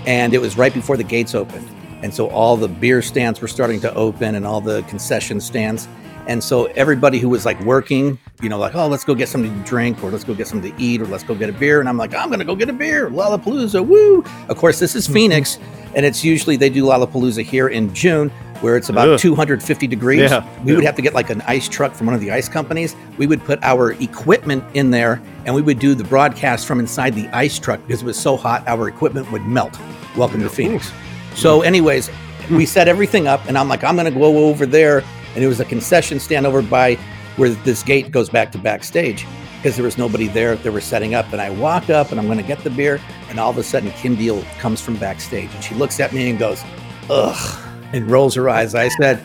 [0.06, 1.68] And it was right before the gates opened.
[2.04, 5.88] And so all the beer stands were starting to open and all the concession stands.
[6.26, 9.50] And so everybody who was like working, you know, like, oh, let's go get something
[9.58, 11.80] to drink or let's go get something to eat or let's go get a beer.
[11.80, 13.08] And I'm like, I'm going to go get a beer.
[13.08, 13.86] Lollapalooza.
[13.86, 14.22] Woo.
[14.50, 15.14] Of course, this is hmm.
[15.14, 15.58] Phoenix.
[15.94, 18.28] And it's usually they do Lollapalooza here in June
[18.60, 19.18] where it's about Ugh.
[19.18, 20.30] 250 degrees.
[20.30, 20.46] Yeah.
[20.62, 22.96] We would have to get like an ice truck from one of the ice companies.
[23.16, 27.14] We would put our equipment in there and we would do the broadcast from inside
[27.14, 29.78] the ice truck because it was so hot, our equipment would melt.
[30.16, 30.92] Welcome to Phoenix.
[31.34, 32.10] So, anyways,
[32.50, 35.02] we set everything up and I'm like, I'm going to go over there.
[35.34, 36.94] And it was a concession stand over by
[37.36, 40.54] where this gate goes back to backstage because there was nobody there.
[40.56, 41.32] They were setting up.
[41.32, 43.00] And I walk up and I'm going to get the beer.
[43.28, 46.30] And all of a sudden, Kim Deal comes from backstage and she looks at me
[46.30, 46.62] and goes,
[47.10, 47.60] ugh,
[47.92, 48.74] and rolls her eyes.
[48.74, 49.20] I said,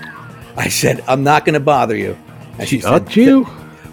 [0.57, 2.17] I said, I'm not going to bother you.
[2.57, 3.47] And she said, Got you?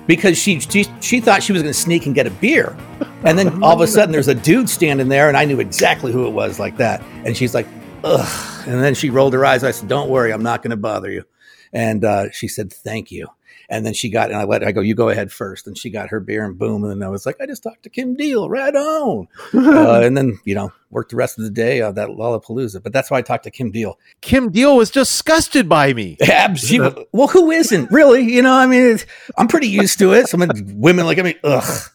[0.07, 2.76] because she, she she thought she was going to sneak and get a beer,
[3.24, 6.12] and then all of a sudden there's a dude standing there, and I knew exactly
[6.12, 7.02] who it was like that.
[7.24, 7.66] And she's like,
[8.07, 9.64] ugh, and then she rolled her eyes.
[9.64, 11.25] I said, "Don't worry, I'm not going to bother you."
[11.73, 13.29] And uh, she said, "Thank you."
[13.69, 15.66] And then she got, and I let I go, "You go ahead first.
[15.66, 17.83] And she got her beer, and boom, and then I was like, "I just talked
[17.83, 21.51] to Kim Deal, right on." uh, and then you know worked the rest of the
[21.51, 22.83] day on that Lollapalooza.
[22.83, 23.99] But that's why I talked to Kim Deal.
[24.21, 26.16] Kim Deal was disgusted by me.
[26.21, 28.23] Yeah, she, well, who isn't really?
[28.23, 30.29] You know, I mean, it's, I'm pretty used to it.
[30.29, 31.90] Some women like, I mean, ugh,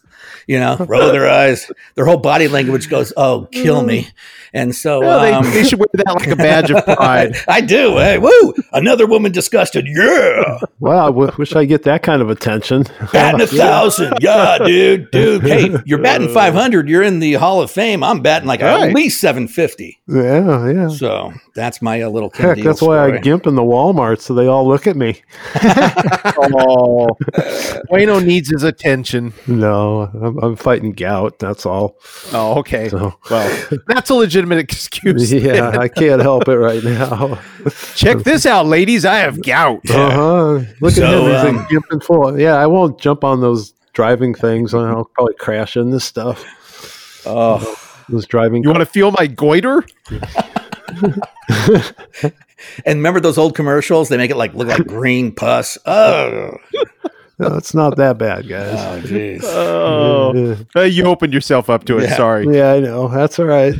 [0.46, 1.70] you know, roll their eyes.
[1.94, 4.08] Their whole body language goes, "Oh, kill me."
[4.54, 7.36] And so No, they, um, they should wear that like a badge of pride.
[7.48, 7.96] I do.
[7.96, 8.52] Hey, woo!
[8.72, 9.86] Another woman disgusted.
[9.88, 12.84] Yeah, Wow, I w- wish I get that kind of attention.
[13.12, 14.14] batting a thousand.
[14.20, 15.42] Yeah, dude, dude.
[15.42, 16.86] Hey, you're batting 500.
[16.88, 18.02] You're in the Hall of Fame.
[18.04, 20.00] I'm batting like at least 750.
[20.08, 20.88] Yeah, yeah.
[20.88, 24.20] So that's my uh, little Kim Heck, Deal that's why I gimp in the Walmart
[24.20, 25.22] so they all look at me.
[26.44, 27.08] Oh,
[27.88, 29.32] Bueno needs his attention.
[29.46, 31.38] No, I'm, I'm fighting gout.
[31.38, 31.96] That's all.
[32.32, 32.88] Oh, okay.
[32.88, 35.32] So, Well, that's a legitimate excuse.
[35.32, 37.38] yeah, I can't help it right now.
[37.94, 39.04] Check this out, ladies.
[39.04, 39.88] I have gout.
[39.90, 40.64] Uh huh.
[40.80, 41.26] Look So, at him.
[41.26, 42.40] He's um, like gimping full.
[42.40, 44.74] Yeah, I won't jump on those driving things.
[44.74, 46.44] I'll probably crash in this stuff.
[47.26, 48.62] Oh, was driving.
[48.62, 49.84] You want to feel my goiter?
[52.86, 54.08] And remember those old commercials?
[54.08, 55.76] They make it like look like green pus.
[55.84, 56.56] Oh,
[57.38, 58.78] No, it's not that bad, guys.
[58.78, 59.40] oh, jeez.
[59.42, 62.04] Oh, Uh, you opened yourself up to it.
[62.04, 62.16] Yeah.
[62.16, 62.46] Sorry.
[62.56, 63.08] Yeah, I know.
[63.08, 63.74] That's all right.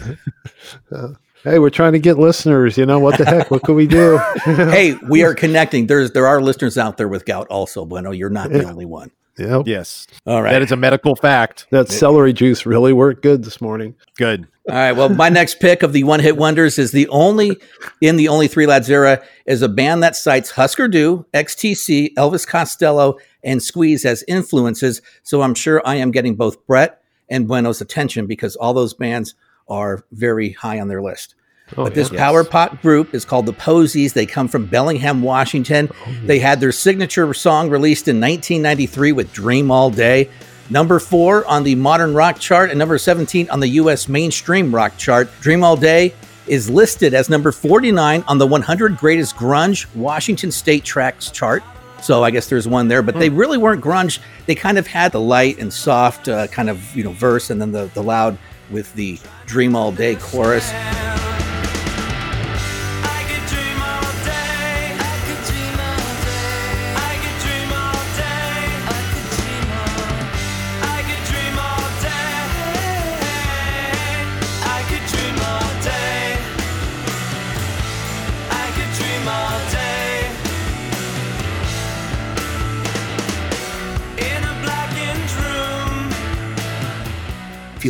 [0.90, 1.08] Uh,
[1.44, 2.76] hey, we're trying to get listeners.
[2.76, 3.52] You know what the heck?
[3.52, 4.18] What can we do?
[4.44, 5.86] hey, we are connecting.
[5.86, 8.10] There's there are listeners out there with gout also, Bueno.
[8.10, 9.12] You're not the only one.
[9.38, 9.62] Yep.
[9.66, 10.06] Yes.
[10.26, 10.52] All right.
[10.52, 11.66] That is a medical fact.
[11.70, 13.94] That celery juice really worked good this morning.
[14.16, 14.46] Good.
[14.68, 14.92] All right.
[14.92, 17.56] Well, my next pick of the one hit wonders is the only
[18.00, 22.46] in the only three lads era is a band that cites Husker Du, XTC, Elvis
[22.46, 25.00] Costello, and Squeeze as influences.
[25.22, 29.34] So I'm sure I am getting both Brett and Bueno's attention because all those bands
[29.66, 31.34] are very high on their list.
[31.76, 32.18] Oh, but this yeah.
[32.18, 34.12] power pop group is called the Posies.
[34.12, 35.90] They come from Bellingham, Washington.
[36.24, 40.28] They had their signature song released in 1993 with Dream All Day.
[40.70, 44.96] Number four on the modern rock chart and number 17 on the US mainstream rock
[44.96, 45.30] chart.
[45.40, 46.14] Dream All Day
[46.46, 51.62] is listed as number 49 on the 100 greatest grunge Washington State tracks chart.
[52.02, 54.18] So I guess there's one there, but they really weren't grunge.
[54.46, 57.60] They kind of had the light and soft uh, kind of you know verse, and
[57.60, 58.36] then the the loud
[58.70, 60.72] with the Dream All Day chorus.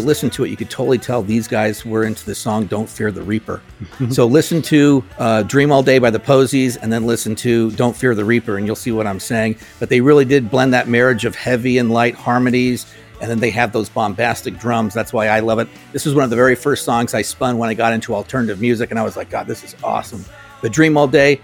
[0.02, 2.88] You listen to it, you could totally tell these guys were into the song "Don't
[2.88, 3.62] Fear the Reaper."
[4.10, 7.96] so listen to uh, "Dream All Day" by the Posies, and then listen to "Don't
[7.96, 9.56] Fear the Reaper," and you'll see what I'm saying.
[9.78, 12.86] But they really did blend that marriage of heavy and light harmonies,
[13.20, 14.92] and then they have those bombastic drums.
[14.92, 15.68] That's why I love it.
[15.92, 18.60] This was one of the very first songs I spun when I got into alternative
[18.60, 20.24] music, and I was like, "God, this is awesome."
[20.60, 21.40] But "Dream All Day,"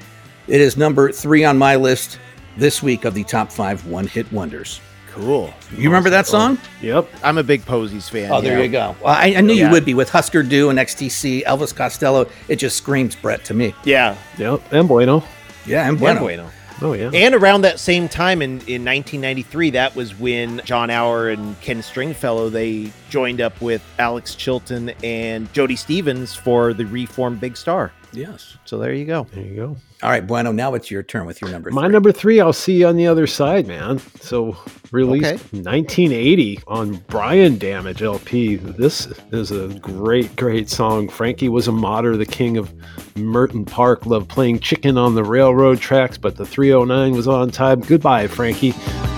[0.47, 2.19] it is number three on my list
[2.57, 4.81] this week of the top five one-hit wonders.
[5.19, 5.53] Cool.
[5.77, 6.59] You remember that song?
[6.81, 7.09] Yep.
[7.25, 8.31] I'm a big Posies fan.
[8.31, 8.65] Oh, there yeah.
[8.65, 8.97] you go.
[9.03, 9.67] Well, I, I knew Yeah.
[9.67, 12.27] you would be with Husker Du and XTC, Elvis Costello.
[12.49, 13.75] It just screams Brett to me.
[13.85, 14.17] Yeah.
[14.39, 14.63] Yep.
[14.73, 15.25] And Bueno.
[15.67, 16.21] Yeah, and And Bueno.
[16.21, 16.51] Bueno.
[16.81, 17.11] Oh, yeah.
[17.13, 21.83] And around that same time in, in 1993, that was when Jon Auer and Ken
[21.83, 27.91] Stringfellow they joined up with Alex Chilton and Jody Stephens for the reformed Big Star.
[28.13, 28.57] Yes.
[28.65, 29.27] So there you go.
[29.35, 29.77] There you go.
[30.03, 30.51] All right, Bueno.
[30.53, 31.71] Now it's your turn with your number.
[31.71, 31.93] My three.
[31.93, 33.99] number three, I'll see you on the other side, man.
[34.21, 34.57] So
[34.93, 35.37] released Okay.
[35.61, 38.57] 1980 on Brian Damage LP.
[38.57, 41.09] This is a great, great song.
[41.09, 42.73] Frankie was a modder, the king of
[43.17, 47.81] Merton Park, loved playing chicken on the railroad tracks, but the 309 was on time.
[47.81, 48.73] Goodbye, Frankie.
[48.73, 49.18] Frankie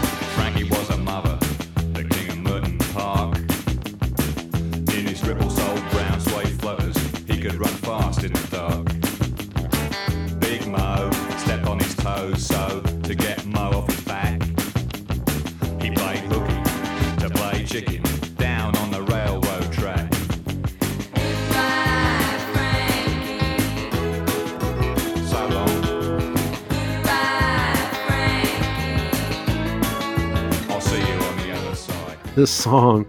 [32.41, 33.05] This song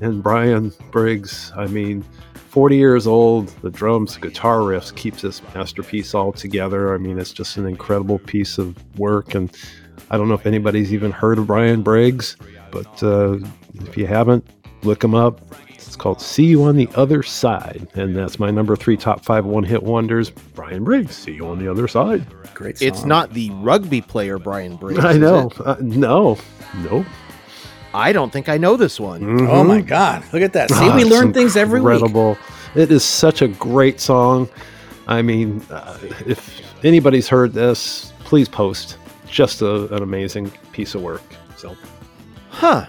[0.00, 2.04] and Brian Briggs, I mean,
[2.34, 6.94] 40 years old, the drums, the guitar riffs keeps this masterpiece all together.
[6.94, 9.34] I mean, it's just an incredible piece of work.
[9.34, 9.50] And
[10.12, 12.36] I don't know if anybody's even heard of Brian Briggs,
[12.70, 13.38] but uh,
[13.74, 14.48] if you haven't,
[14.84, 15.40] look him up.
[15.70, 17.88] It's called See You on the Other Side.
[17.94, 20.30] And that's my number three top five one hit wonders.
[20.30, 22.24] Brian Briggs, See You on the Other Side.
[22.54, 22.86] Great song.
[22.86, 25.04] It's not the rugby player Brian Briggs.
[25.04, 25.48] I is know.
[25.48, 25.60] it?
[25.60, 26.38] Uh, no,
[26.84, 27.04] no.
[27.92, 29.22] I don't think I know this one.
[29.48, 29.66] Oh Mhm.
[29.66, 30.22] my God!
[30.32, 30.70] Look at that.
[30.70, 31.92] See, Ah, we learn things every week.
[31.94, 32.36] incredible.
[32.74, 34.48] It is such a great song.
[35.08, 38.96] I mean, uh, if anybody's heard this, please post.
[39.28, 41.22] Just a, an amazing piece of work.
[41.56, 41.74] So,
[42.50, 42.86] Huh.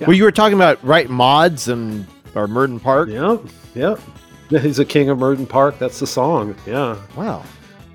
[0.00, 0.06] Yeah.
[0.08, 3.08] Well, you were talking about right mods and or Merton Park.
[3.10, 3.40] yep,
[3.74, 4.00] yep.
[4.48, 5.78] He's a king of Merton Park.
[5.78, 6.54] That's the song.
[6.66, 6.96] Yeah.
[7.16, 7.44] Wow.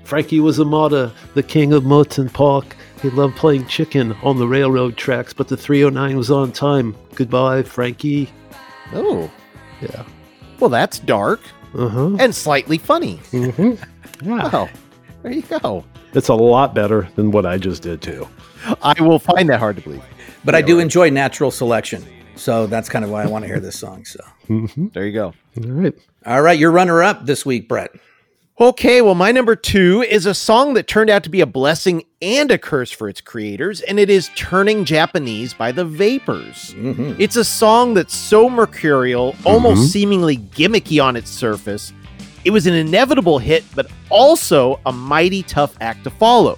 [0.04, 2.76] Frankie was a modder, the king of Merton Park.
[3.02, 6.96] He loved playing chicken on the railroad tracks, but the 309 was on time.
[7.14, 8.28] Goodbye, Frankie.
[8.92, 9.30] Oh.
[9.80, 10.04] Yeah.
[10.58, 11.40] Well, that's dark
[11.74, 12.16] Uh huh.
[12.18, 13.16] and slightly funny.
[13.30, 13.72] hmm
[14.22, 14.50] Yeah.
[14.50, 14.68] Wow.
[15.22, 15.84] There you go.
[16.14, 18.26] It's a lot better than what I just did, too.
[18.82, 20.02] I will find that hard to believe.
[20.44, 22.04] But I do enjoy natural selection,
[22.36, 24.04] so that's kind of why I want to hear this song.
[24.04, 25.34] So, hmm There you go.
[25.58, 25.94] All right.
[26.24, 27.90] all right, your runner-up this week, Brett.
[28.58, 32.04] Okay, well, my number two is a song that turned out to be a blessing
[32.22, 36.74] and a curse for its creators, and it is Turning Japanese by the Vapors.
[37.18, 39.88] It's a song that's so mercurial, almost Mhm.
[39.92, 41.92] seemingly gimmicky on its surface.
[42.46, 46.56] It was an inevitable hit, but also a mighty tough act to follow.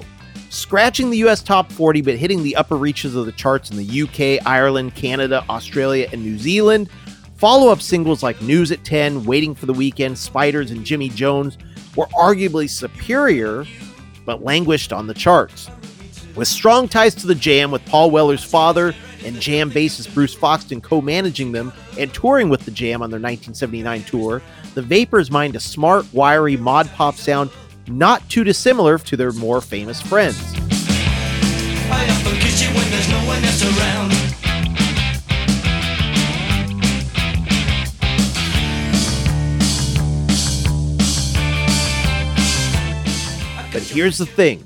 [0.50, 3.84] Scratching the US top 40, but hitting the upper reaches of the charts in the
[3.84, 6.90] UK, Ireland, Canada, Australia, and New Zealand.
[7.38, 11.56] Follow up singles like News at 10, Waiting for the Weekend, Spiders, and Jimmy Jones
[11.94, 13.64] were arguably superior,
[14.26, 15.70] but languished on the charts.
[16.34, 18.92] With strong ties to the Jam, with Paul Weller's father
[19.24, 23.20] and Jam bassist Bruce Foxton co managing them and touring with the Jam on their
[23.20, 24.42] 1979 tour,
[24.74, 27.50] the Vapors mined a smart, wiry mod pop sound
[27.86, 30.57] not too dissimilar to their more famous friends.
[43.98, 44.64] Here's the thing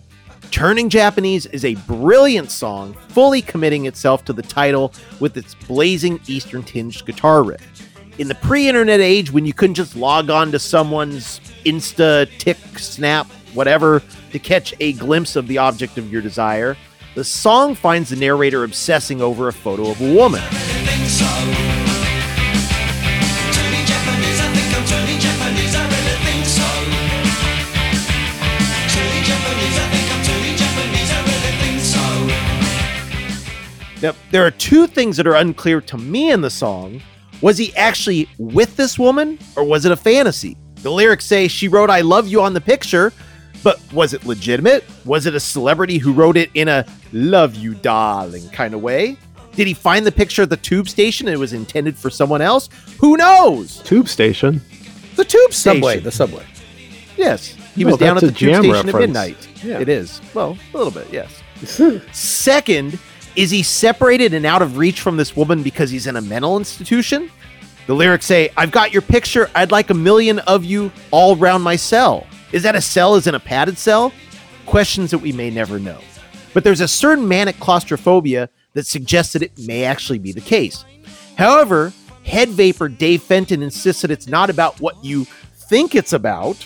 [0.50, 6.20] Turning Japanese is a brilliant song, fully committing itself to the title with its blazing
[6.26, 7.88] Eastern tinged guitar riff.
[8.18, 12.58] In the pre internet age, when you couldn't just log on to someone's Insta, Tick,
[12.78, 14.02] Snap, whatever,
[14.32, 16.76] to catch a glimpse of the object of your desire,
[17.14, 20.42] the song finds the narrator obsessing over a photo of a woman.
[34.02, 37.00] Now, there are two things that are unclear to me in the song.
[37.40, 40.56] Was he actually with this woman, or was it a fantasy?
[40.82, 43.12] The lyrics say she wrote I love you on the picture,
[43.62, 44.84] but was it legitimate?
[45.04, 49.16] Was it a celebrity who wrote it in a love you darling kind of way?
[49.52, 52.40] Did he find the picture at the tube station and it was intended for someone
[52.40, 52.68] else?
[52.98, 53.78] Who knows?
[53.82, 54.60] Tube station.
[55.14, 55.80] The tube station.
[55.82, 56.44] Subway, the subway.
[57.16, 57.54] Yes.
[57.74, 59.48] He No, was down at the tube Jam station at midnight.
[59.62, 59.78] Yeah.
[59.78, 60.20] It is.
[60.34, 61.42] Well, a little bit, yes.
[62.12, 62.98] Second,
[63.36, 66.56] is he separated and out of reach from this woman because he's in a mental
[66.56, 67.30] institution?
[67.86, 69.50] The lyrics say, I've got your picture.
[69.54, 72.26] I'd like a million of you all round my cell.
[72.52, 74.12] Is that a cell as in a padded cell?
[74.66, 75.98] Questions that we may never know.
[76.54, 80.84] But there's a certain manic claustrophobia that suggests that it may actually be the case.
[81.36, 81.92] However,
[82.24, 85.24] head vapor Dave Fenton insists that it's not about what you
[85.54, 86.64] think it's about,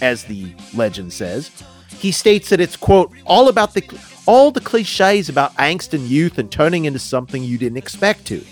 [0.00, 1.50] as the legend says.
[1.90, 3.82] He states that it's quote all about the
[4.26, 8.44] all the cliches about angst and youth and turning into something you didn't expect to.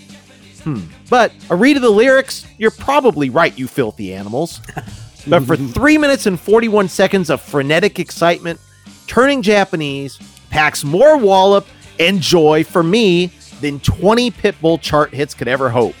[0.63, 0.81] Hmm.
[1.09, 4.61] But a read of the lyrics, you're probably right, you filthy animals.
[5.27, 8.59] but for three minutes and 41 seconds of frenetic excitement,
[9.07, 10.17] turning Japanese
[10.49, 11.67] packs more wallop
[11.99, 13.27] and joy for me
[13.61, 15.95] than 20 Pitbull chart hits could ever hope.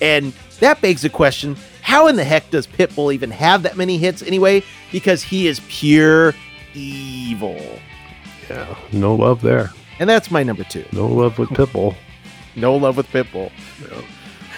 [0.00, 3.98] And that begs the question how in the heck does Pitbull even have that many
[3.98, 4.62] hits anyway?
[4.90, 6.34] Because he is pure
[6.72, 7.60] evil.
[8.50, 9.70] Yeah, no love there.
[9.98, 10.84] And that's my number two.
[10.92, 11.94] No love with Pitbull.
[12.56, 13.50] No love with Pitbull.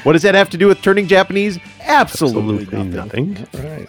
[0.03, 1.59] What does that have to do with turning Japanese?
[1.81, 3.47] Absolutely, nothing.
[3.55, 3.89] Right.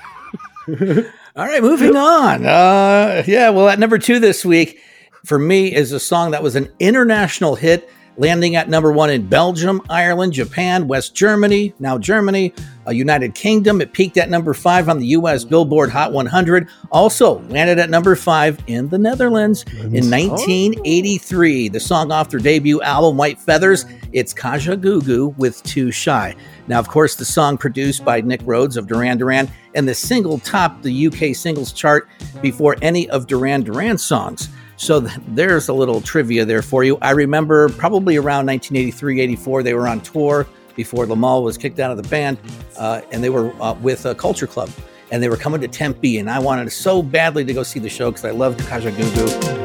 [1.35, 2.45] All right, moving on.
[2.45, 4.79] Uh, yeah, well, at number two this week
[5.25, 9.27] for me is a song that was an international hit, landing at number one in
[9.27, 12.53] Belgium, Ireland, Japan, West Germany, now Germany,
[12.87, 13.79] uh, United Kingdom.
[13.81, 15.43] It peaked at number five on the U.S.
[15.43, 16.67] Billboard Hot 100.
[16.91, 21.69] Also landed at number five in the Netherlands in 1983.
[21.69, 23.85] The song off their debut album, White Feathers.
[24.13, 26.35] It's Kajagoogoo with Too Shy.
[26.67, 30.39] Now, of course, the song produced by Nick Rhodes of Duran Duran, and the single
[30.39, 32.09] topped the UK singles chart
[32.41, 34.49] before any of Duran Duran's songs.
[34.77, 36.97] So th- there's a little trivia there for you.
[37.01, 41.89] I remember probably around 1983, 84, they were on tour before Limahl was kicked out
[41.91, 42.37] of the band,
[42.77, 44.69] uh, and they were uh, with a Culture Club,
[45.11, 47.89] and they were coming to Tempe, and I wanted so badly to go see the
[47.89, 49.57] show because I loved Kajagoogoo.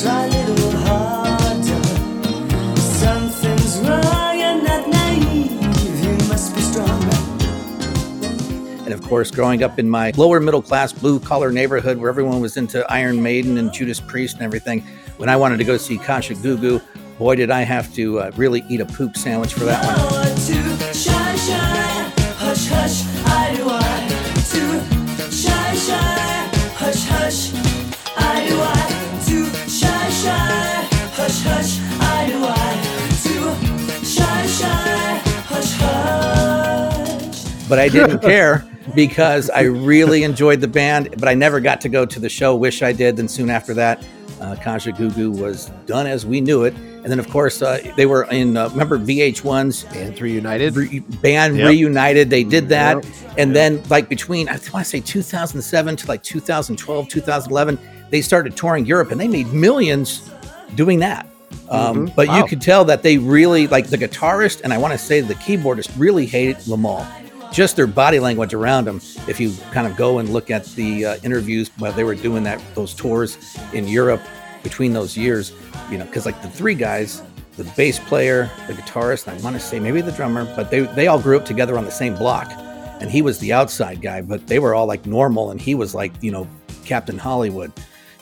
[0.00, 1.82] Try a little harder.
[2.78, 4.15] Something's wrong,
[8.86, 12.40] And of course, growing up in my lower middle class blue collar neighborhood where everyone
[12.40, 14.80] was into Iron Maiden and Judas Priest and everything,
[15.16, 16.80] when I wanted to go see Kajagoogoo,
[17.18, 20.04] boy, did I have to uh, really eat a poop sandwich for that one.
[37.68, 38.64] But I didn't care
[38.96, 39.60] because I
[39.92, 42.56] really enjoyed the band, but I never got to go to the show.
[42.56, 43.16] Wish I did.
[43.16, 44.02] Then soon after that,
[44.38, 46.74] Uh, Kajagoogoo was done as we knew it.
[47.02, 50.76] And then, of course, uh, they were in, uh, remember VH1's Band Reunited?
[50.76, 51.68] Re- Band Yep.
[51.70, 52.28] Reunited.
[52.28, 53.02] They did that.
[53.38, 57.78] And then, like, between, I want to say 2007 to like 2012, 2011,
[58.10, 60.20] they started touring Europe and they made millions
[60.74, 61.24] doing that.
[61.70, 62.14] Um, Mhm.
[62.14, 65.22] But you could tell that they really, like the guitarist and I want to say
[65.22, 67.06] the keyboardist, really hated Limahl.
[67.52, 69.00] Just their body language around them.
[69.28, 72.42] If you kind of go and look at the uh, interviews while they were doing
[72.44, 73.38] that, those tours
[73.72, 74.20] in Europe
[74.62, 75.52] between those years,
[75.90, 77.22] you know, because like the three guys,
[77.56, 81.06] the bass player, the guitarist, I want to say maybe the drummer, but they they
[81.06, 82.48] all grew up together on the same block,
[83.00, 85.94] and he was the outside guy, but they were all like normal, and he was
[85.94, 86.46] like you know
[86.84, 87.72] Captain Hollywood,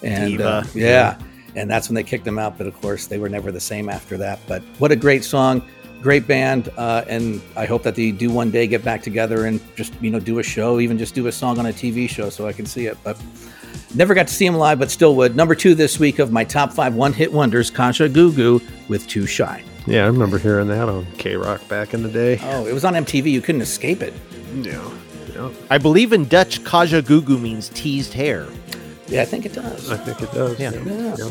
[0.03, 0.79] and uh, Diva.
[0.79, 1.19] yeah,
[1.57, 2.59] and that's when they kicked him out.
[2.59, 4.39] But of course, they were never the same after that.
[4.47, 5.63] But what a great song,
[6.05, 9.59] great band, uh, and I hope that they do one day get back together and
[9.75, 12.29] just you know do a show, even just do a song on a TV show
[12.31, 12.97] so I can see it.
[13.03, 13.21] But
[13.95, 15.35] never got to see him live, but still would.
[15.35, 19.65] Number two this week of my top five one-hit wonders, Kajagoogoo with Too Shy.
[19.87, 22.39] Yeah, I remember hearing that on K Rock back in the day.
[22.43, 23.31] Oh, it was on MTV.
[23.33, 24.13] You couldn't escape it.
[24.55, 24.91] Yeah.
[25.35, 25.51] yeah.
[25.71, 28.47] I believe in Dutch, Kajagoogoo means teased hair.
[29.09, 29.91] Yeah, I think it does.
[29.91, 30.59] I think it does.
[30.61, 30.71] Yeah.
[30.73, 31.29] Yeah.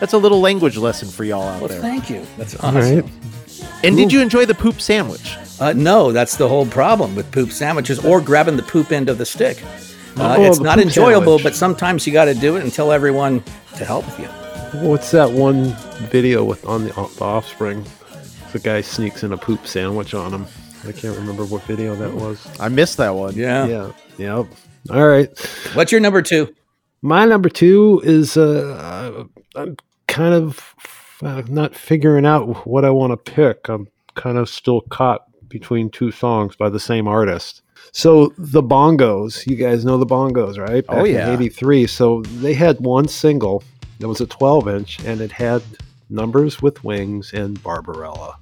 [0.00, 1.80] That's a little language lesson for y'all out Well, there.
[1.80, 2.26] thank you.
[2.36, 3.00] That's All awesome.
[3.00, 3.04] right.
[3.82, 5.36] And did you enjoy the poop sandwich?
[5.60, 9.18] Uh, no, that's the whole problem with poop sandwiches or grabbing the poop end of
[9.18, 9.62] the stick.
[10.16, 11.42] Uh, Oh, it's not enjoyable, sandwich.
[11.44, 13.42] but sometimes you got to do it and tell everyone
[13.76, 14.26] to help you.
[14.80, 15.74] What's that one
[16.10, 17.84] video with on the, the Offspring?
[18.52, 20.46] The guy sneaks in a poop sandwich on him.
[20.86, 22.44] I can't remember what video that was.
[22.58, 23.34] I missed that one.
[23.34, 23.66] Yeah.
[23.66, 23.92] Yeah.
[24.18, 24.46] Yep.
[24.90, 25.28] All right.
[25.74, 26.54] What's your number two?
[27.02, 29.76] My number two is uh, I'm
[30.08, 30.74] kind of
[31.22, 33.68] uh, not figuring out what I want to pick.
[33.68, 37.62] I'm kind of still caught between two songs by the same artist.
[37.92, 40.84] So the Bongos, you guys know the Bongos, right?
[40.88, 41.32] Oh, yeah.
[41.32, 41.86] '83.
[41.86, 43.62] So they had one single
[43.98, 45.62] that was a 12 inch, and it had
[46.08, 48.38] Numbers with Wings and Barbarella.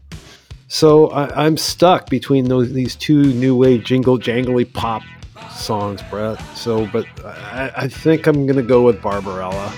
[0.69, 5.03] So I, I'm stuck between those these two new wave jingle jangly pop
[5.51, 6.39] songs, Brett.
[6.55, 9.73] So, but I, I think I'm gonna go with Barbarella.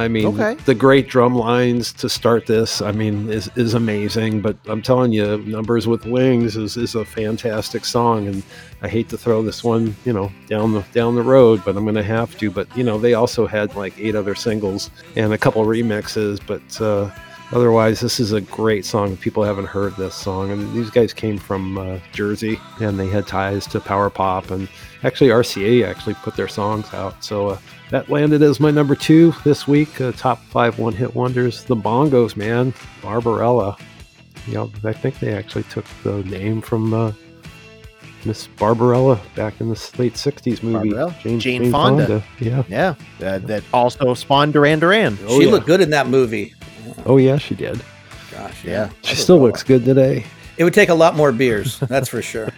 [0.00, 0.54] I mean, Okay.
[0.64, 4.40] the great drum lines to start this, I mean, is, is amazing.
[4.40, 8.42] But I'm telling you, Numbers with Wings is, is a fantastic song, and
[8.82, 11.84] I hate to throw this one, you know, down the down the road, but I'm
[11.84, 12.50] going to have to.
[12.50, 16.80] But you know, they also had like eight other singles and a couple remixes, but.
[16.80, 17.10] Uh,
[17.52, 19.10] Otherwise, this is a great song.
[19.10, 23.08] If people haven't heard this song, and these guys came from uh, Jersey, and they
[23.08, 24.68] had ties to power pop, and
[25.02, 27.24] actually RCA actually put their songs out.
[27.24, 27.58] So uh,
[27.90, 30.00] that landed as my number two this week.
[30.00, 31.64] Uh, top five one-hit wonders.
[31.64, 32.72] The Bongos, man,
[33.02, 33.76] Barbarella.
[34.46, 37.12] You know, I think they actually took the name from uh,
[38.24, 40.90] Miss Barbarella back in the late '60s movie.
[40.90, 41.38] Barbarella?
[41.38, 42.22] Jane Fonda.
[42.38, 42.62] Yeah.
[42.68, 42.94] Yeah.
[43.22, 45.18] Uh, that also spawned Duran Duran.
[45.26, 45.52] Oh, she yeah.
[45.52, 46.54] looked good in that movie.
[47.06, 47.82] Oh yeah, she did.
[48.30, 48.90] Gosh, Yeah.
[49.02, 50.24] She still looks good today.
[50.56, 52.50] It would take a lot more beers, that's for sure.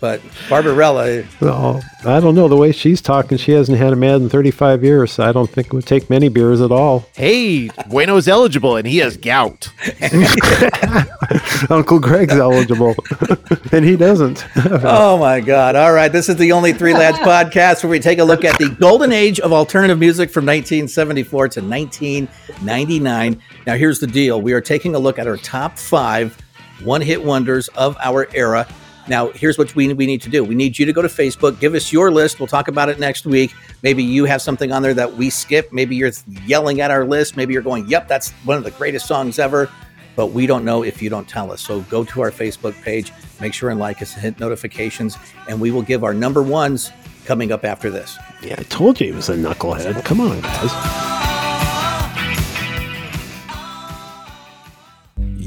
[0.00, 2.48] but Barbarella, Oh, I don't know.
[2.48, 5.12] The way she's talking, she hasn't had a man in 35 years.
[5.12, 7.06] So I don't think it would take many beers at all.
[7.14, 9.70] Hey, Bueno's eligible and he has gout.
[11.70, 12.94] Uncle Greg's eligible,
[13.72, 14.44] and he doesn't.
[14.56, 15.76] oh my God.
[15.76, 16.10] All right.
[16.12, 19.12] This is the Only Three Lads podcast where we take a look at the golden
[19.12, 23.42] age of alternative music from 1974 to 1999.
[23.66, 26.36] Now, here's the deal we are taking a look at our top five
[26.82, 28.66] one hit wonders of our era.
[29.06, 30.42] Now, here's what we, we need to do.
[30.42, 32.40] We need you to go to Facebook, give us your list.
[32.40, 33.54] We'll talk about it next week.
[33.82, 35.72] Maybe you have something on there that we skip.
[35.72, 36.12] Maybe you're
[36.46, 37.36] yelling at our list.
[37.36, 39.70] Maybe you're going, yep, that's one of the greatest songs ever.
[40.16, 41.60] But we don't know if you don't tell us.
[41.60, 45.18] So go to our Facebook page, make sure and like us, and hit notifications,
[45.48, 46.90] and we will give our number ones
[47.26, 48.16] coming up after this.
[48.42, 50.04] Yeah, I told you he was a knucklehead.
[50.04, 51.43] Come on, guys.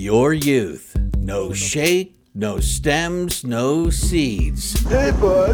[0.08, 0.96] Your youth.
[1.18, 4.82] No shake, no stems, no seeds.
[4.88, 5.54] Hey, bud,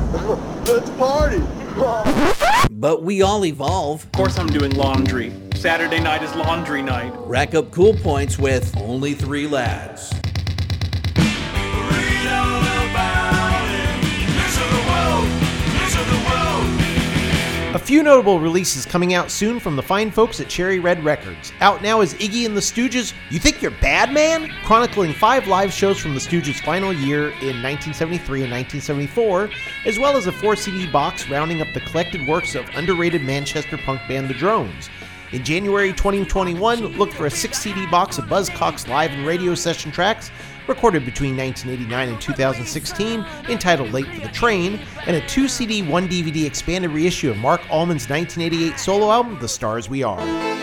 [0.67, 1.41] let's party.
[2.69, 4.03] But we all evolve.
[4.03, 5.33] Of course, I'm doing laundry.
[5.55, 7.11] Saturday night is laundry night.
[7.25, 10.13] Rack up cool points with only three lads.
[17.73, 21.51] A few notable releases coming out soon from the fine folks at Cherry Red Records.
[21.59, 24.47] Out now is Iggy and the Stooges, You Think You're Bad Man?
[24.63, 29.49] Chronicling five live shows from the Stooges' final year in 1973 and 1974,
[29.87, 33.79] as well as a four CD box rounding up the collected works of underrated Manchester
[33.79, 34.91] punk band The Drones.
[35.31, 39.91] In January 2021, look for a six CD box of Buzzcocks live and radio session
[39.91, 40.29] tracks
[40.67, 46.07] recorded between 1989 and 2016, entitled Late for the Train, and a 2 CD, 1
[46.07, 50.53] DVD expanded reissue of Marc Almond's 1988 solo album, The Stars We Are.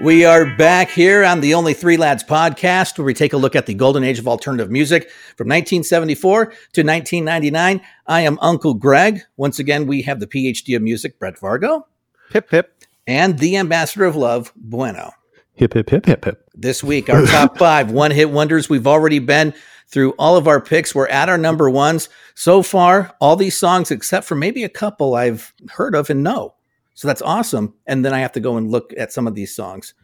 [0.00, 3.56] We are back here on the Only Three Lads podcast, where we take a look
[3.56, 6.50] at the golden age of alternative music from 1974 to
[6.82, 7.80] 1999.
[8.06, 9.22] I am Uncle Greg.
[9.36, 11.84] Once again, we have the PhD of music, Brett Vargo.
[12.30, 12.84] Pip, pip.
[13.06, 15.12] And the ambassador of love, Bueno.
[15.54, 16.48] Hip hip hip hip hip.
[16.54, 18.68] This week, our top five one hit wonders.
[18.68, 19.54] We've already been
[19.86, 20.94] through all of our picks.
[20.94, 22.08] We're at our number ones.
[22.34, 26.54] So far, all these songs, except for maybe a couple I've heard of and know.
[26.94, 27.74] So that's awesome.
[27.86, 29.94] And then I have to go and look at some of these songs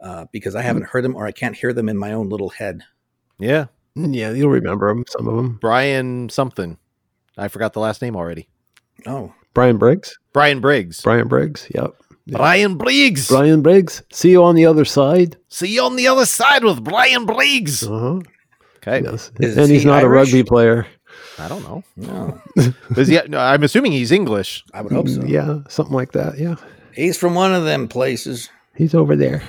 [0.00, 2.50] uh, because I haven't heard them or I can't hear them in my own little
[2.50, 2.84] head.
[3.38, 3.66] Yeah.
[3.96, 5.58] Yeah, you'll remember them, some of them.
[5.60, 6.78] Brian something.
[7.36, 8.48] I forgot the last name already.
[9.06, 9.34] Oh.
[9.54, 10.18] Brian Briggs?
[10.32, 11.02] Brian Briggs.
[11.02, 11.94] Brian Briggs, yep.
[12.26, 13.28] Brian Briggs.
[13.28, 14.02] Brian Briggs.
[14.12, 15.36] See you on the other side.
[15.48, 17.82] See you on the other side with Brian Briggs.
[17.82, 18.20] Uh-huh.
[18.76, 19.02] Okay.
[19.02, 19.30] Yes.
[19.40, 20.86] Is and he's he not a rugby player.
[21.38, 21.82] I don't know.
[21.96, 22.40] No,
[22.96, 24.64] Is he, no, I'm assuming he's English.
[24.74, 25.22] I would hope so.
[25.24, 26.38] Yeah, something like that.
[26.38, 26.56] Yeah.
[26.94, 28.50] He's from one of them places.
[28.74, 29.42] He's over there.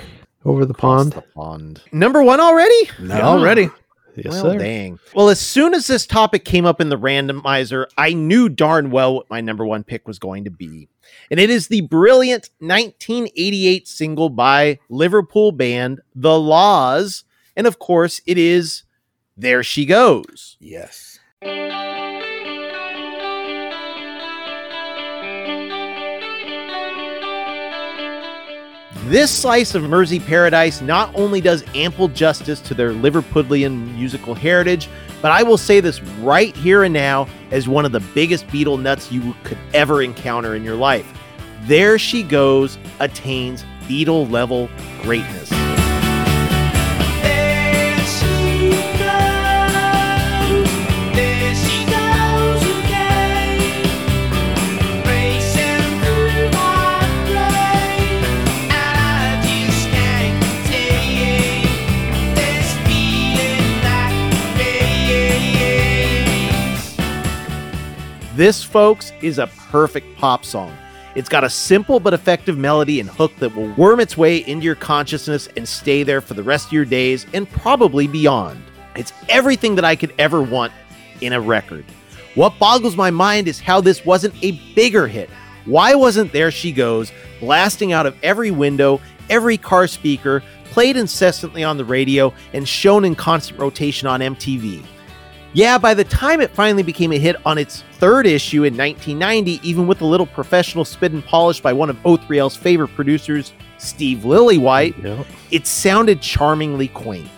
[0.44, 1.12] Over the pond.
[1.12, 1.82] The pond.
[1.92, 2.90] Number one already?
[2.98, 3.70] No, already.
[4.16, 4.58] Yes, well, sir.
[4.58, 4.98] dang.
[5.14, 9.14] Well, as soon as this topic came up in the randomizer, I knew darn well
[9.14, 10.88] what my number one pick was going to be.
[11.30, 17.24] And it is the brilliant 1988 single by Liverpool band The La's.
[17.56, 18.84] And of course, it is
[19.36, 20.56] There She Goes.
[20.60, 21.18] Yes.
[29.06, 34.88] This slice of Mersey paradise not only does ample justice to their Liverpudlian musical heritage,
[35.20, 38.80] but I will say this right here and now as one of the biggest Beatle
[38.80, 41.18] nuts you could ever encounter in your life.
[41.62, 44.70] There She Goes attains Beatle level
[45.02, 45.61] greatness.
[68.42, 70.76] This, folks, is a perfect pop song.
[71.14, 74.64] It's got a simple but effective melody and hook that will worm its way into
[74.64, 78.60] your consciousness and stay there for the rest of your days and probably beyond.
[78.96, 80.72] It's everything that I could ever want
[81.20, 81.84] in a record.
[82.34, 85.30] What boggles my mind is how this wasn't a bigger hit.
[85.64, 91.62] Why wasn't There She Goes blasting out of every window, every car speaker, played incessantly
[91.62, 94.84] on the radio, and shown in constant rotation on MTV?
[95.54, 99.60] Yeah, by the time it finally became a hit on its third issue in 1990,
[99.68, 104.20] even with a little professional spin and polish by one of O3L's favorite producers, Steve
[104.20, 107.28] Lillywhite, it sounded charmingly quaint.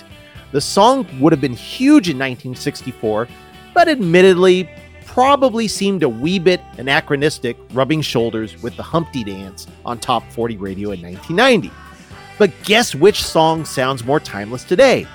[0.52, 3.26] The song would have been huge in 1964,
[3.74, 4.68] but admittedly,
[5.04, 10.56] probably seemed a wee bit anachronistic, rubbing shoulders with the Humpty Dance on Top 40
[10.58, 11.72] Radio in 1990.
[12.38, 15.06] But guess which song sounds more timeless today?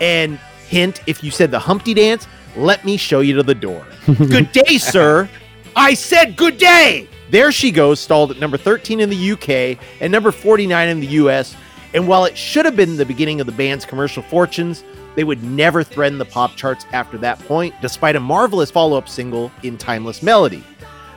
[0.00, 0.38] And
[0.68, 3.86] hint, if you said the Humpty Dance, let me show you to the door.
[4.06, 5.28] good day, sir.
[5.76, 7.08] I said good day.
[7.30, 11.06] There she goes, stalled at number 13 in the UK and number 49 in the
[11.06, 11.56] US.
[11.92, 14.84] And while it should have been the beginning of the band's commercial fortunes,
[15.14, 19.08] they would never threaten the pop charts after that point, despite a marvelous follow up
[19.08, 20.62] single in Timeless Melody.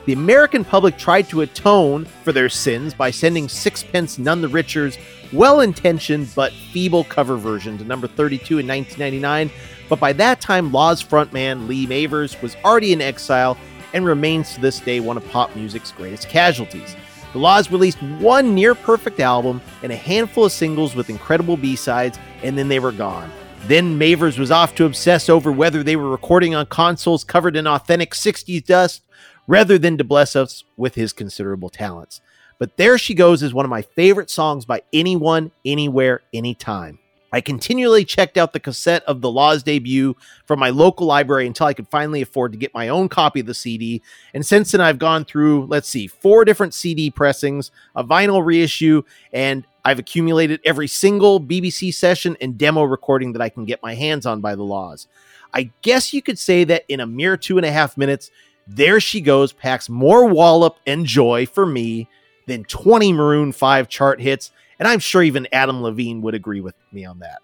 [0.06, 4.96] The American public tried to atone for their sins by sending Sixpence None the Richer's
[5.32, 9.50] well intentioned but feeble cover version to number 32 in 1999.
[9.88, 13.56] But by that time, La's frontman Lee Mavers was already in exile
[13.92, 16.94] and remains to this day one of pop music's greatest casualties.
[17.32, 21.76] The La's released one near perfect album and a handful of singles with incredible B
[21.76, 23.30] sides, and then they were gone.
[23.66, 27.66] Then Mavers was off to obsess over whether they were recording on consoles covered in
[27.66, 29.02] authentic 60s dust
[29.46, 32.20] rather than to bless us with his considerable talents.
[32.58, 36.98] But There She Goes is one of my favorite songs by anyone, anywhere, anytime.
[37.30, 41.66] I continually checked out the cassette of the La's debut from my local library until
[41.66, 44.02] I could finally afford to get my own copy of the CD.
[44.32, 49.02] And since then, I've gone through, let's see, four different CD pressings, a vinyl reissue,
[49.32, 53.94] and I've accumulated every single BBC session and demo recording that I can get my
[53.94, 55.06] hands on by the La's.
[55.54, 58.30] I guess you could say that in a mere two and a half minutes,
[58.66, 62.08] There She Goes packs more wallop and joy for me
[62.48, 66.74] than 20 Maroon 5 chart hits, and I'm sure even Adam Levine would agree with
[66.92, 67.38] me on that.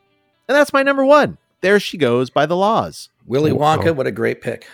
[0.49, 1.39] And that's my number one.
[1.61, 3.09] There She Goes by The La's.
[3.27, 4.67] Willy Wonka, what a great pick.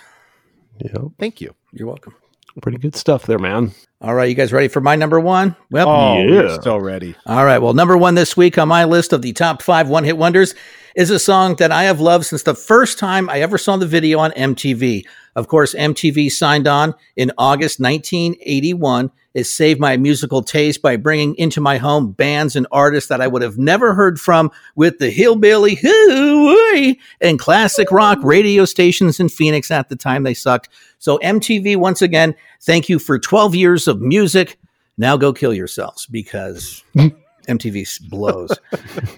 [0.79, 0.95] Yep.
[1.19, 1.55] Thank you.
[1.73, 2.15] You're welcome.
[2.63, 3.71] Pretty good stuff there, man.
[4.01, 5.55] All right, you guys ready for my number one?
[5.71, 6.27] Well, Oh, Yeah.
[6.43, 7.15] we're so ready.
[7.27, 7.59] All right.
[7.59, 10.55] Well, number one this week on my list of the top five one hit wonders
[10.97, 13.87] is a song that I have loved since the first time I ever saw the
[13.87, 15.05] video on MTV.
[15.37, 19.13] Of course, MTV signed on in August 1981.
[19.33, 23.29] It saved my musical taste by bringing into my home bands and artists that I
[23.29, 29.29] would have never heard from with the hillbilly hooey and classic rock radio stations in
[29.29, 30.69] Phoenix at the time they sucked.
[30.99, 34.59] So MTV once again, thank you for 12 years of music.
[34.99, 36.83] Now go kill yourselves because
[37.49, 38.51] MTV blows.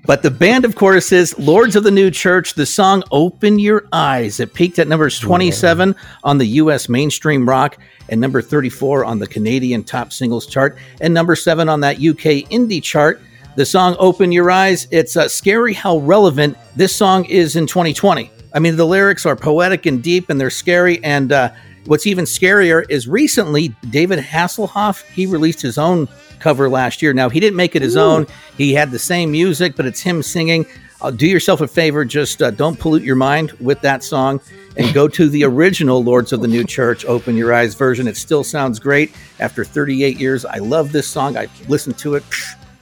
[0.07, 2.55] but the band, of course, is Lords of the New Church.
[2.55, 4.41] The song Open Your Eyes.
[4.41, 5.95] It peaked at numbers 27
[6.25, 11.13] on the US mainstream rock and number 34 on the Canadian top singles chart and
[11.15, 13.21] number 7 on that UK indie chart.
[13.55, 18.31] The song Open Your Eyes, it's uh, scary how relevant this song is in 2020.
[18.55, 21.03] I mean, the lyrics are poetic and deep and they're scary.
[21.05, 21.53] And uh,
[21.87, 26.09] what's even scarier is recently, David Hasselhoff, he released his own
[26.43, 27.13] cover last year.
[27.13, 28.27] Now, he didn't make it his own,
[28.59, 30.67] he had the same music, but it's him singing.
[31.01, 34.41] Uh, do yourself a favor, just uh, don't pollute your mind with that song
[34.77, 38.07] and go to the original Lords of the New Church Open Your Eyes version.
[38.07, 40.45] It still sounds great after 38 years.
[40.45, 41.37] I love this song.
[41.37, 42.25] I listened to it.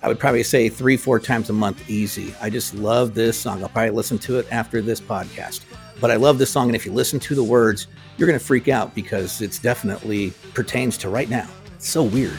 [0.02, 2.34] I would probably say three, four times a month, easy.
[2.40, 3.62] I just love this song.
[3.62, 5.62] I'll probably listen to it after this podcast.
[6.00, 7.86] But I love this song, and if you listen to the words,
[8.16, 11.48] you're going to freak out because it's definitely pertains to right now.
[11.74, 12.38] It's so weird.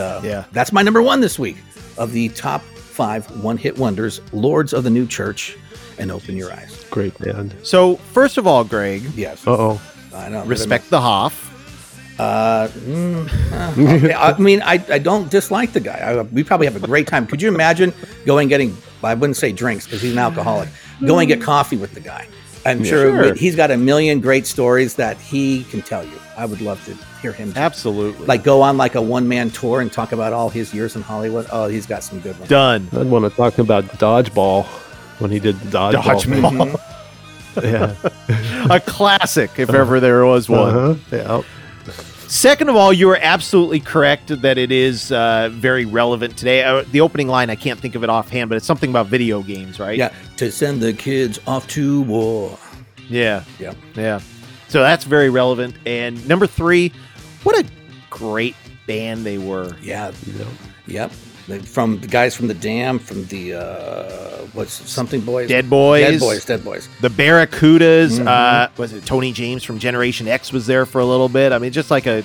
[0.00, 1.56] Uh, yeah, that's my number one this week
[1.98, 5.56] of the top five one-hit wonders: Lords of the New Church
[5.98, 6.84] and Open Your Eyes.
[6.90, 7.54] Great band.
[7.62, 9.46] So, first of all, Greg, Yes.
[9.46, 9.80] Uh oh.
[10.14, 10.44] I know.
[10.44, 11.46] respect the Hoff.
[12.18, 14.12] Uh, mm, uh, okay.
[14.14, 15.98] I mean, I, I don't dislike the guy.
[15.98, 17.26] I, we probably have a great time.
[17.26, 17.94] Could you imagine
[18.26, 18.76] going getting?
[19.02, 20.68] I wouldn't say drinks because he's an alcoholic.
[21.06, 22.26] Going get coffee with the guy.
[22.66, 22.90] I'm Yeah.
[22.90, 23.34] sure, Sure.
[23.34, 26.12] he's got a million great stories that he can tell you.
[26.40, 27.52] I would love to hear him.
[27.54, 28.26] Absolutely.
[28.26, 31.02] Like go on like a one man tour and talk about all his years in
[31.02, 31.46] Hollywood.
[31.52, 32.48] Oh, he's got some good ones.
[32.48, 32.88] Done.
[32.92, 34.64] I'd want to talk about dodgeball
[35.20, 36.22] when he did the dodgeball.
[36.22, 36.42] thing.
[36.42, 36.80] Dodgeball.
[38.68, 38.68] yeah.
[38.74, 40.74] a classic, if ever there was one.
[40.74, 40.94] Uh-huh.
[41.12, 41.42] Yeah.
[42.26, 46.62] Second of all, you are absolutely correct that it is uh, very relevant today.
[46.62, 49.42] Uh, the opening line, I can't think of it offhand, but it's something about video
[49.42, 49.98] games, right?
[49.98, 52.56] Yeah, to send the kids off to war.
[53.08, 53.42] Yeah.
[53.58, 53.74] Yeah.
[53.96, 54.20] Yeah.
[54.70, 55.74] So that's very relevant.
[55.84, 56.92] And number three,
[57.42, 57.68] what a
[58.08, 58.54] great
[58.86, 59.76] band they were.
[59.82, 60.12] Yeah.
[60.86, 61.10] Yep.
[61.64, 66.06] From the guys from the Dam, from the uh, what's something boys, Dead Boys.
[66.06, 66.88] Dead Boys, Dead Boys.
[67.00, 68.20] The Barracudas.
[68.20, 68.26] Mhm.
[68.28, 71.52] Uh, was it Tony James from Generation X was there for a little bit?
[71.52, 72.24] I mean, just like a, it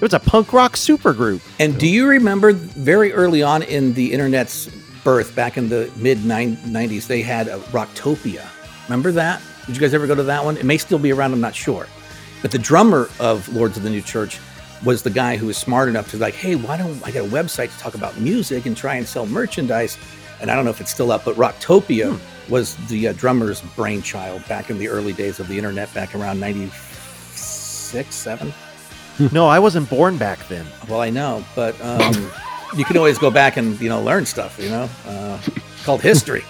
[0.00, 1.40] was a punk rock supergroup.
[1.60, 4.68] And do you remember very early on in the internet's
[5.04, 8.44] birth, back in the mid 90s, they had a Rocktopia.
[8.88, 9.40] Remember that?
[9.66, 10.56] Did you guys ever go to that one?
[10.56, 11.86] It may still be around, I'm not sure.
[12.42, 14.38] But the drummer of Lords of the New Church
[14.84, 17.28] was the guy who was smart enough to like, hey, why don't I get a
[17.28, 19.96] website to talk about music and try and sell merchandise?
[20.40, 22.18] And I don't know if it's still up, but Rocktopia
[22.50, 26.38] was the uh, drummer's brainchild back in the early days of the internet, back around
[26.40, 28.52] 96, 7.
[29.32, 30.66] no, I wasn't born back then.
[30.88, 32.30] Well, I know, but um,
[32.76, 34.58] you can always go back and you know learn stuff.
[34.60, 35.40] You know, uh,
[35.84, 36.44] called history.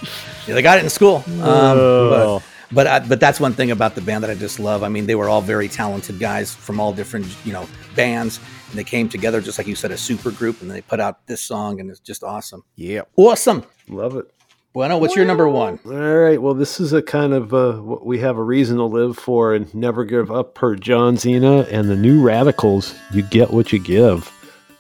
[0.47, 1.23] Yeah, they got it in school.
[1.41, 2.43] Um.
[2.75, 4.83] But but, I, but that's one thing about the band that I just love.
[4.83, 7.67] I mean, they were all very talented guys from all different you know
[7.97, 11.01] bands, and they came together just like you said, a super group, and they put
[11.01, 12.65] out this song, and it's just awesome.
[12.77, 13.65] Yeah, awesome.
[13.89, 14.27] Love it.
[14.75, 15.79] Bueno, what's your number one?
[15.87, 16.43] All right.
[16.43, 19.55] Well, this is a kind of uh, what we have a reason to live for
[19.55, 22.93] and never give up per John Cena and the New Radicals.
[23.13, 24.33] You get what you give.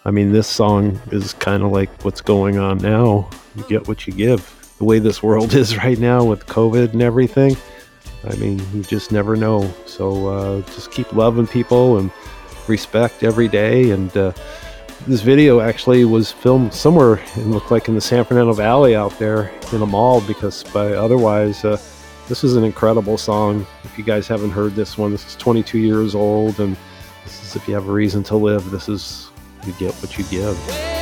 [0.04, 3.30] I mean, this song is kind of like what's going on now.
[3.54, 4.74] You get what you give.
[4.78, 7.56] The way this world is right now with COVID and everything.
[8.28, 9.72] I mean, you just never know.
[9.86, 12.10] So uh, just keep loving people and
[12.68, 13.90] respect every day.
[13.90, 14.32] And uh,
[15.06, 19.18] this video actually was filmed somewhere it looked like in the San Fernando Valley out
[19.18, 21.76] there in a mall because by otherwise uh,
[22.26, 25.78] this is an incredible song if you guys haven't heard this one this is 22
[25.78, 26.74] years old and
[27.24, 28.70] This is if you have a reason to live.
[28.70, 29.30] This is
[29.66, 30.93] you get what you give.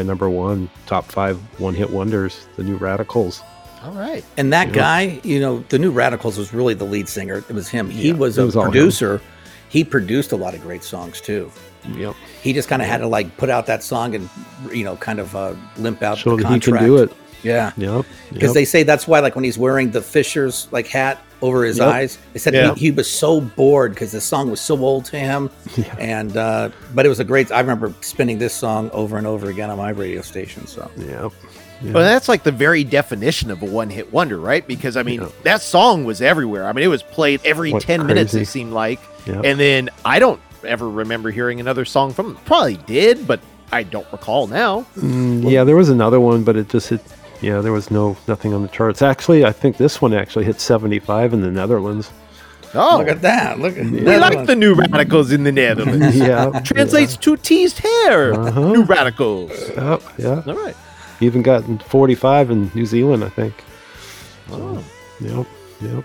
[0.00, 3.42] My number one top five one hit wonders, the new radicals.
[3.84, 4.24] All right.
[4.38, 4.74] And that Yeah.
[4.74, 7.44] guy, you know, the new Radicals was really the lead singer.
[7.48, 7.88] It was him.
[7.88, 9.20] He Yeah, was a was producer.
[9.68, 11.50] He produced a lot of great songs too.
[11.96, 12.14] Yep.
[12.42, 14.28] He just kind of had to like put out that song and
[14.72, 17.12] you know kind of uh, limp out Show the that he can do it.
[17.42, 17.72] Yeah.
[17.76, 18.04] Yep.
[18.32, 18.54] Because yep.
[18.54, 21.88] they say that's why, like when he's wearing the Fisher's like hat over his Yep.
[21.88, 22.74] eyes, they said Yeah.
[22.74, 25.50] he, he was so bored because the song was so old to him.
[25.98, 27.50] And uh, but it was a great.
[27.52, 30.66] I remember spinning this song over and over again on my radio station.
[30.66, 31.32] So Yep.
[31.82, 34.66] Well, that's like the very definition of a one hit wonder, right?
[34.66, 36.66] Because, I mean, that song was everywhere.
[36.68, 39.00] I mean, it was played every Went 10 minutes, it seemed like.
[39.24, 39.44] Yep.
[39.46, 42.36] And then I don't ever remember hearing another song from them.
[42.44, 43.40] Probably did, but
[43.72, 44.82] I don't recall now.
[44.98, 47.00] Mm, yeah, there was another one, but it just hit.
[47.40, 49.02] Yeah, there was no nothing on the charts.
[49.02, 52.10] Actually, I think this one actually hit 75 in the Netherlands.
[52.74, 53.58] Oh, look at that!
[53.58, 56.16] Look at we like the new radicals in the Netherlands.
[56.20, 56.60] Yeah.
[56.60, 58.34] Translates to teased hair.
[58.34, 58.72] Uh-huh.
[58.72, 59.50] New radicals.
[59.70, 60.42] Yep, yeah.
[60.46, 60.76] All right.
[61.20, 63.54] Even gotten 45 in New Zealand, I think.
[64.52, 64.84] Oh.
[65.20, 65.46] Yep.
[65.82, 66.04] Yep.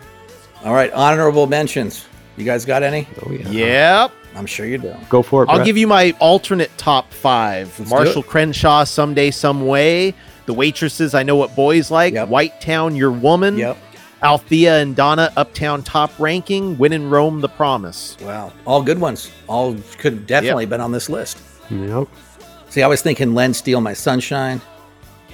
[0.63, 2.07] all right, honorable mentions.
[2.37, 3.07] You guys got any?
[3.25, 3.49] Oh yeah.
[3.49, 4.11] Yep.
[4.35, 4.93] I'm sure you do.
[5.09, 5.49] Go for it.
[5.49, 5.65] I'll Brett.
[5.65, 8.23] give you my alternate top 5 Let's Marshall.
[8.23, 10.13] Crenshaw, Someday, Some Way.
[10.45, 12.15] The Waitresses, I Know What Boys Like.
[12.27, 13.57] White Town, Your Woman.
[13.57, 13.77] Yep.
[14.23, 16.77] Althea and Donna, Uptown Top Ranking.
[16.77, 18.17] When in Rome, The Promise.
[18.21, 19.29] Wow, all good ones.
[19.47, 21.37] All could have definitely been on this list.
[21.69, 22.07] Yep.
[22.69, 24.61] See, I was thinking "Len Steal My Sunshine."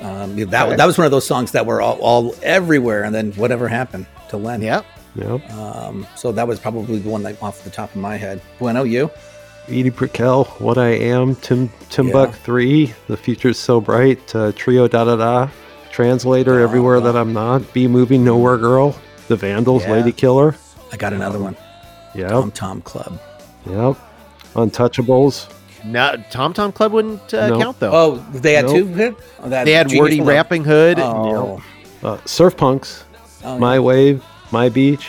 [0.02, 0.76] Um, that Okay.
[0.76, 4.08] that was one of those songs that were all, all everywhere, and then whatever happened
[4.30, 4.62] to Len.
[4.62, 4.86] Yep.
[5.16, 5.52] Yep.
[5.54, 8.42] Um, so that was probably the one that off the top of my head.
[8.60, 9.12] Bueno, you?
[9.68, 12.14] Edie Brickell, What I Am, Tim Tim Yeah.
[12.14, 15.50] Buck 3, The Future's So Bright, uh, Trio Da Da Da,
[15.92, 18.96] Translator, Everywhere That I'm Not, B Movie, Nowhere Girl,
[19.28, 19.94] The Vandals, Yeah.
[19.94, 20.56] Lady Killer.
[20.92, 21.56] I got another one.
[22.16, 22.30] Yep.
[22.30, 23.20] Tom Tom Club.
[23.70, 23.96] Yep.
[24.56, 25.48] Untouchables.
[25.86, 27.60] No, Tom Tom Club wouldn't uh, No.
[27.60, 27.92] count, though.
[27.92, 28.76] Oh, they had Nope.
[28.76, 29.16] two.
[29.42, 31.00] Oh, that they had Genius Wordy Rapping Hood.
[31.00, 31.62] Oh,
[32.04, 33.04] Uh, Surf Punks,
[33.44, 35.08] Oh, My Wave, My Beach,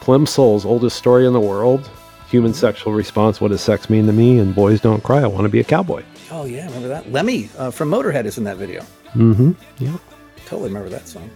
[0.00, 1.88] Plimsouls Oldest Story in the World,
[2.34, 5.44] Human Sexual Response, What Does Sex Mean to Me, and Boys Don't Cry, I Want
[5.44, 6.02] to Be a Cowboy.
[6.32, 7.12] oh yeah, remember that?
[7.12, 8.82] Lemmy uh, from Motorhead is in that video.
[9.14, 9.52] Mm-hmm.
[9.78, 10.00] Yep.
[10.44, 11.30] Totally remember that song.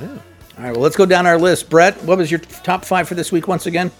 [0.00, 0.08] Yeah.
[0.58, 1.70] All right, well, let's go down our list.
[1.70, 3.92] Brett, what was your top five for this week once again?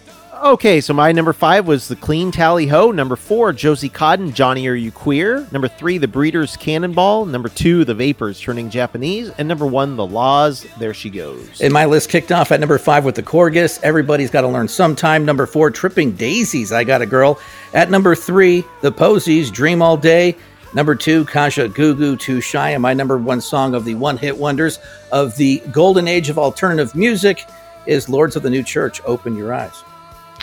[0.43, 2.91] Okay, so my number five was the Clean Tally Ho.
[2.91, 5.47] Number four, Josie Cotton, Johnny Are You Queer?
[5.51, 7.25] Number three, the Breeders Cannonball.
[7.25, 9.31] Number two, the Vapors Turning Japanese.
[9.39, 11.63] And number one, the La's, There She Goes.
[11.63, 13.83] And my list kicked off at number five with the Korgis.
[13.83, 15.25] Everybody's got to learn sometime.
[15.25, 16.71] Number four, Tripping Daisies.
[16.71, 17.41] I got a girl.
[17.73, 20.37] At number three, the Posies, Dream All Day.
[20.75, 22.71] Number two, Kajagoogoo Too Shy.
[22.71, 24.81] And my number one song of the one hit wonders
[25.13, 27.43] of the golden age of alternative music
[27.87, 29.01] is Lords of the New Church.
[29.07, 29.83] Open your eyes.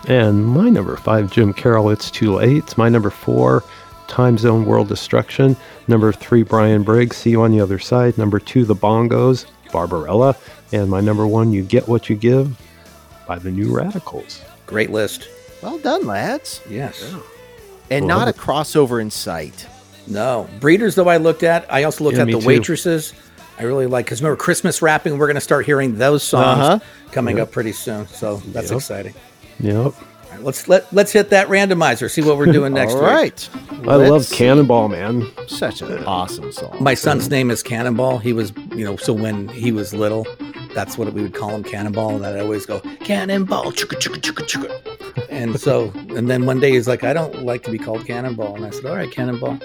[0.08, 2.78] And my number five, Jim Carroll, It's Too Late.
[2.78, 3.64] My number four,
[4.08, 5.56] Time Zone World Destruction.
[5.88, 8.18] Number three, Brian Briggs, See You on the Other Side.
[8.18, 10.36] Number two, The Bongos, Barbarella.
[10.74, 12.58] And my number one, You Get What You Give
[13.28, 14.42] by the New Radicals.
[14.66, 15.30] Great list.
[15.62, 16.60] Well done, lads.
[16.70, 17.14] Yes.
[17.90, 19.66] And Love not a crossover in sight.
[20.08, 20.50] No.
[20.60, 21.66] Breeders, though, I looked at.
[21.72, 22.46] I also looked Yeah, at the too.
[22.48, 23.14] waitresses.
[23.58, 25.18] I really like because remember Christmas wrapping.
[25.18, 26.80] We're going to start hearing those songs Uh-huh.
[27.12, 27.48] coming Yep.
[27.48, 28.08] up pretty soon.
[28.08, 28.78] So that's Yep.
[28.78, 29.14] exciting.
[29.64, 29.76] Yep.
[29.78, 29.94] All
[30.30, 32.12] right, let's let let's hit that randomizer.
[32.12, 33.10] See what we're doing next All week.
[33.10, 33.50] right.
[33.88, 34.36] I love Let's see.
[34.38, 35.30] Cannonball, man.
[35.48, 36.78] Such an awesome song.
[36.82, 38.18] My son's name is Cannonball.
[38.18, 40.26] He was, you know, so when he was little,
[40.74, 42.16] that's what we would call him, Cannonball.
[42.16, 45.28] And I'd always go, Cannonball, chugga, chugga, chugga, chugga.
[45.30, 48.56] And so, and then one day he's like, I don't like to be called Cannonball.
[48.56, 49.56] And I said, All right, Cannonball.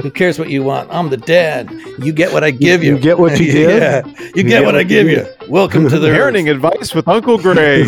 [0.00, 0.90] Who cares what you want?
[0.92, 1.70] I'm the dad.
[1.98, 2.94] You get what I give you.
[2.96, 3.70] You get what you give?
[3.82, 4.06] yeah.
[4.34, 5.26] You, get, what I give you.
[5.48, 7.86] Welcome to the Parenting advice with Uncle Greg.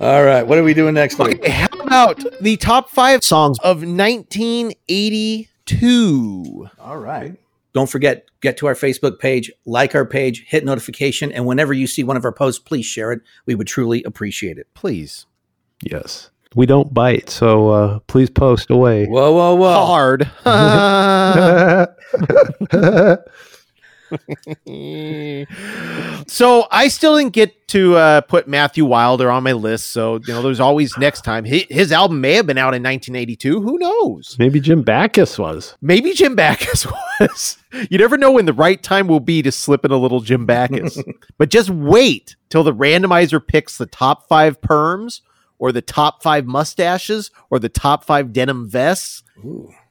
[0.00, 0.46] All right.
[0.46, 1.40] What are we doing next week?
[1.40, 6.70] okay, how about the top five songs of 1982?
[6.78, 7.36] All right.
[7.74, 11.86] Don't forget, get to our Facebook page, like our page, hit notification, and whenever you
[11.86, 13.20] see one of our posts, please share it.
[13.44, 14.68] We would truly appreciate it.
[14.72, 15.26] Please.
[15.82, 16.30] Yes.
[16.54, 19.04] We don't bite, so uh, please post away.
[19.04, 19.86] Whoa, whoa, whoa.
[19.86, 20.30] Hard.
[26.26, 29.92] so I still didn't get to uh, put Matthew Wilder on my list.
[29.92, 31.44] So you know, there's always next time.
[31.44, 33.60] He, his album may have been out in 1982.
[33.60, 34.36] Who knows?
[34.38, 35.76] Maybe Jim Backus was.
[35.80, 36.86] Maybe Jim Backus
[37.20, 37.58] was.
[37.90, 40.46] you never know when the right time will be to slip in a little Jim
[40.46, 41.02] Backus.
[41.38, 45.20] but just wait till the randomizer picks the top five perms,
[45.58, 49.22] or the top five mustaches, or the top five denim vests.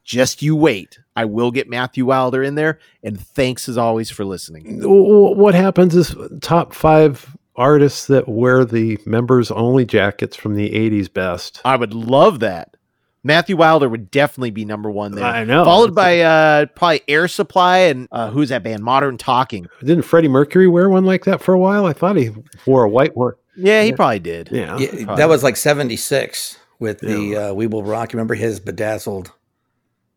[0.09, 0.97] Just you wait.
[1.15, 2.79] I will get Matthew Wilder in there.
[3.03, 4.79] And thanks as always for listening.
[4.81, 11.13] What happens is top five artists that wear the members only jackets from the 80s
[11.13, 11.61] best.
[11.63, 12.75] I would love that.
[13.23, 15.23] Matthew Wilder would definitely be number one there.
[15.25, 15.63] I know.
[15.63, 18.83] Followed by uh, probably Air Supply and uh, who's that band?
[18.83, 19.67] Modern Talking.
[19.81, 21.85] Didn't Freddie Mercury wear one like that for a while?
[21.85, 22.31] I thought he
[22.65, 23.33] wore a white one.
[23.55, 24.49] Yeah, he probably did.
[24.51, 24.75] Yeah.
[24.79, 28.13] Yeah, that was like 76 with the uh, We Will Rock.
[28.13, 29.33] Remember his bedazzled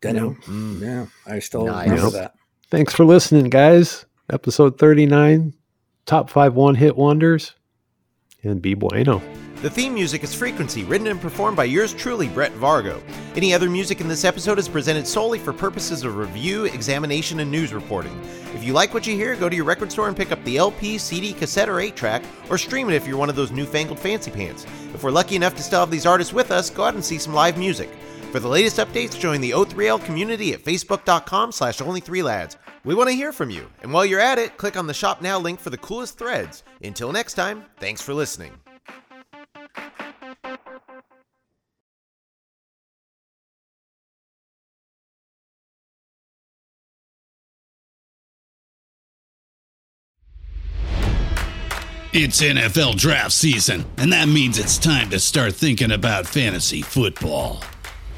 [0.03, 0.35] denim?
[0.45, 1.89] Mm, yeah, I still Nice.
[1.89, 2.35] remember that.
[2.69, 4.05] Thanks for listening, guys.
[4.31, 5.53] Episode 39,
[6.05, 7.53] top five one hit wonders,
[8.43, 9.21] and be bueno.
[9.61, 13.01] The theme music is Frequency, written and performed by yours truly, Brett Vargo.
[13.37, 17.49] Any other music in this episode is presented solely for purposes of review, examination, and
[17.49, 18.11] news reporting.
[18.53, 20.57] If you like what you hear, go to your record store and pick up the
[20.57, 23.99] LP, CD, cassette, or 8 track, or stream it if you're one of those newfangled
[23.99, 24.65] fancy pants.
[24.93, 27.17] If we're lucky enough to still have these artists with us, go out and see
[27.17, 27.89] some live music.
[28.33, 32.55] For the latest updates, join the O3L community at facebook.com slash only3lads.
[32.83, 35.21] We want to hear from you, and while you're at it, click on the Shop
[35.21, 36.63] Now link for the coolest threads.
[36.83, 38.53] Until next time, thanks for listening.
[52.13, 57.63] It's NFL draft season, and that means it's time to start thinking about fantasy football.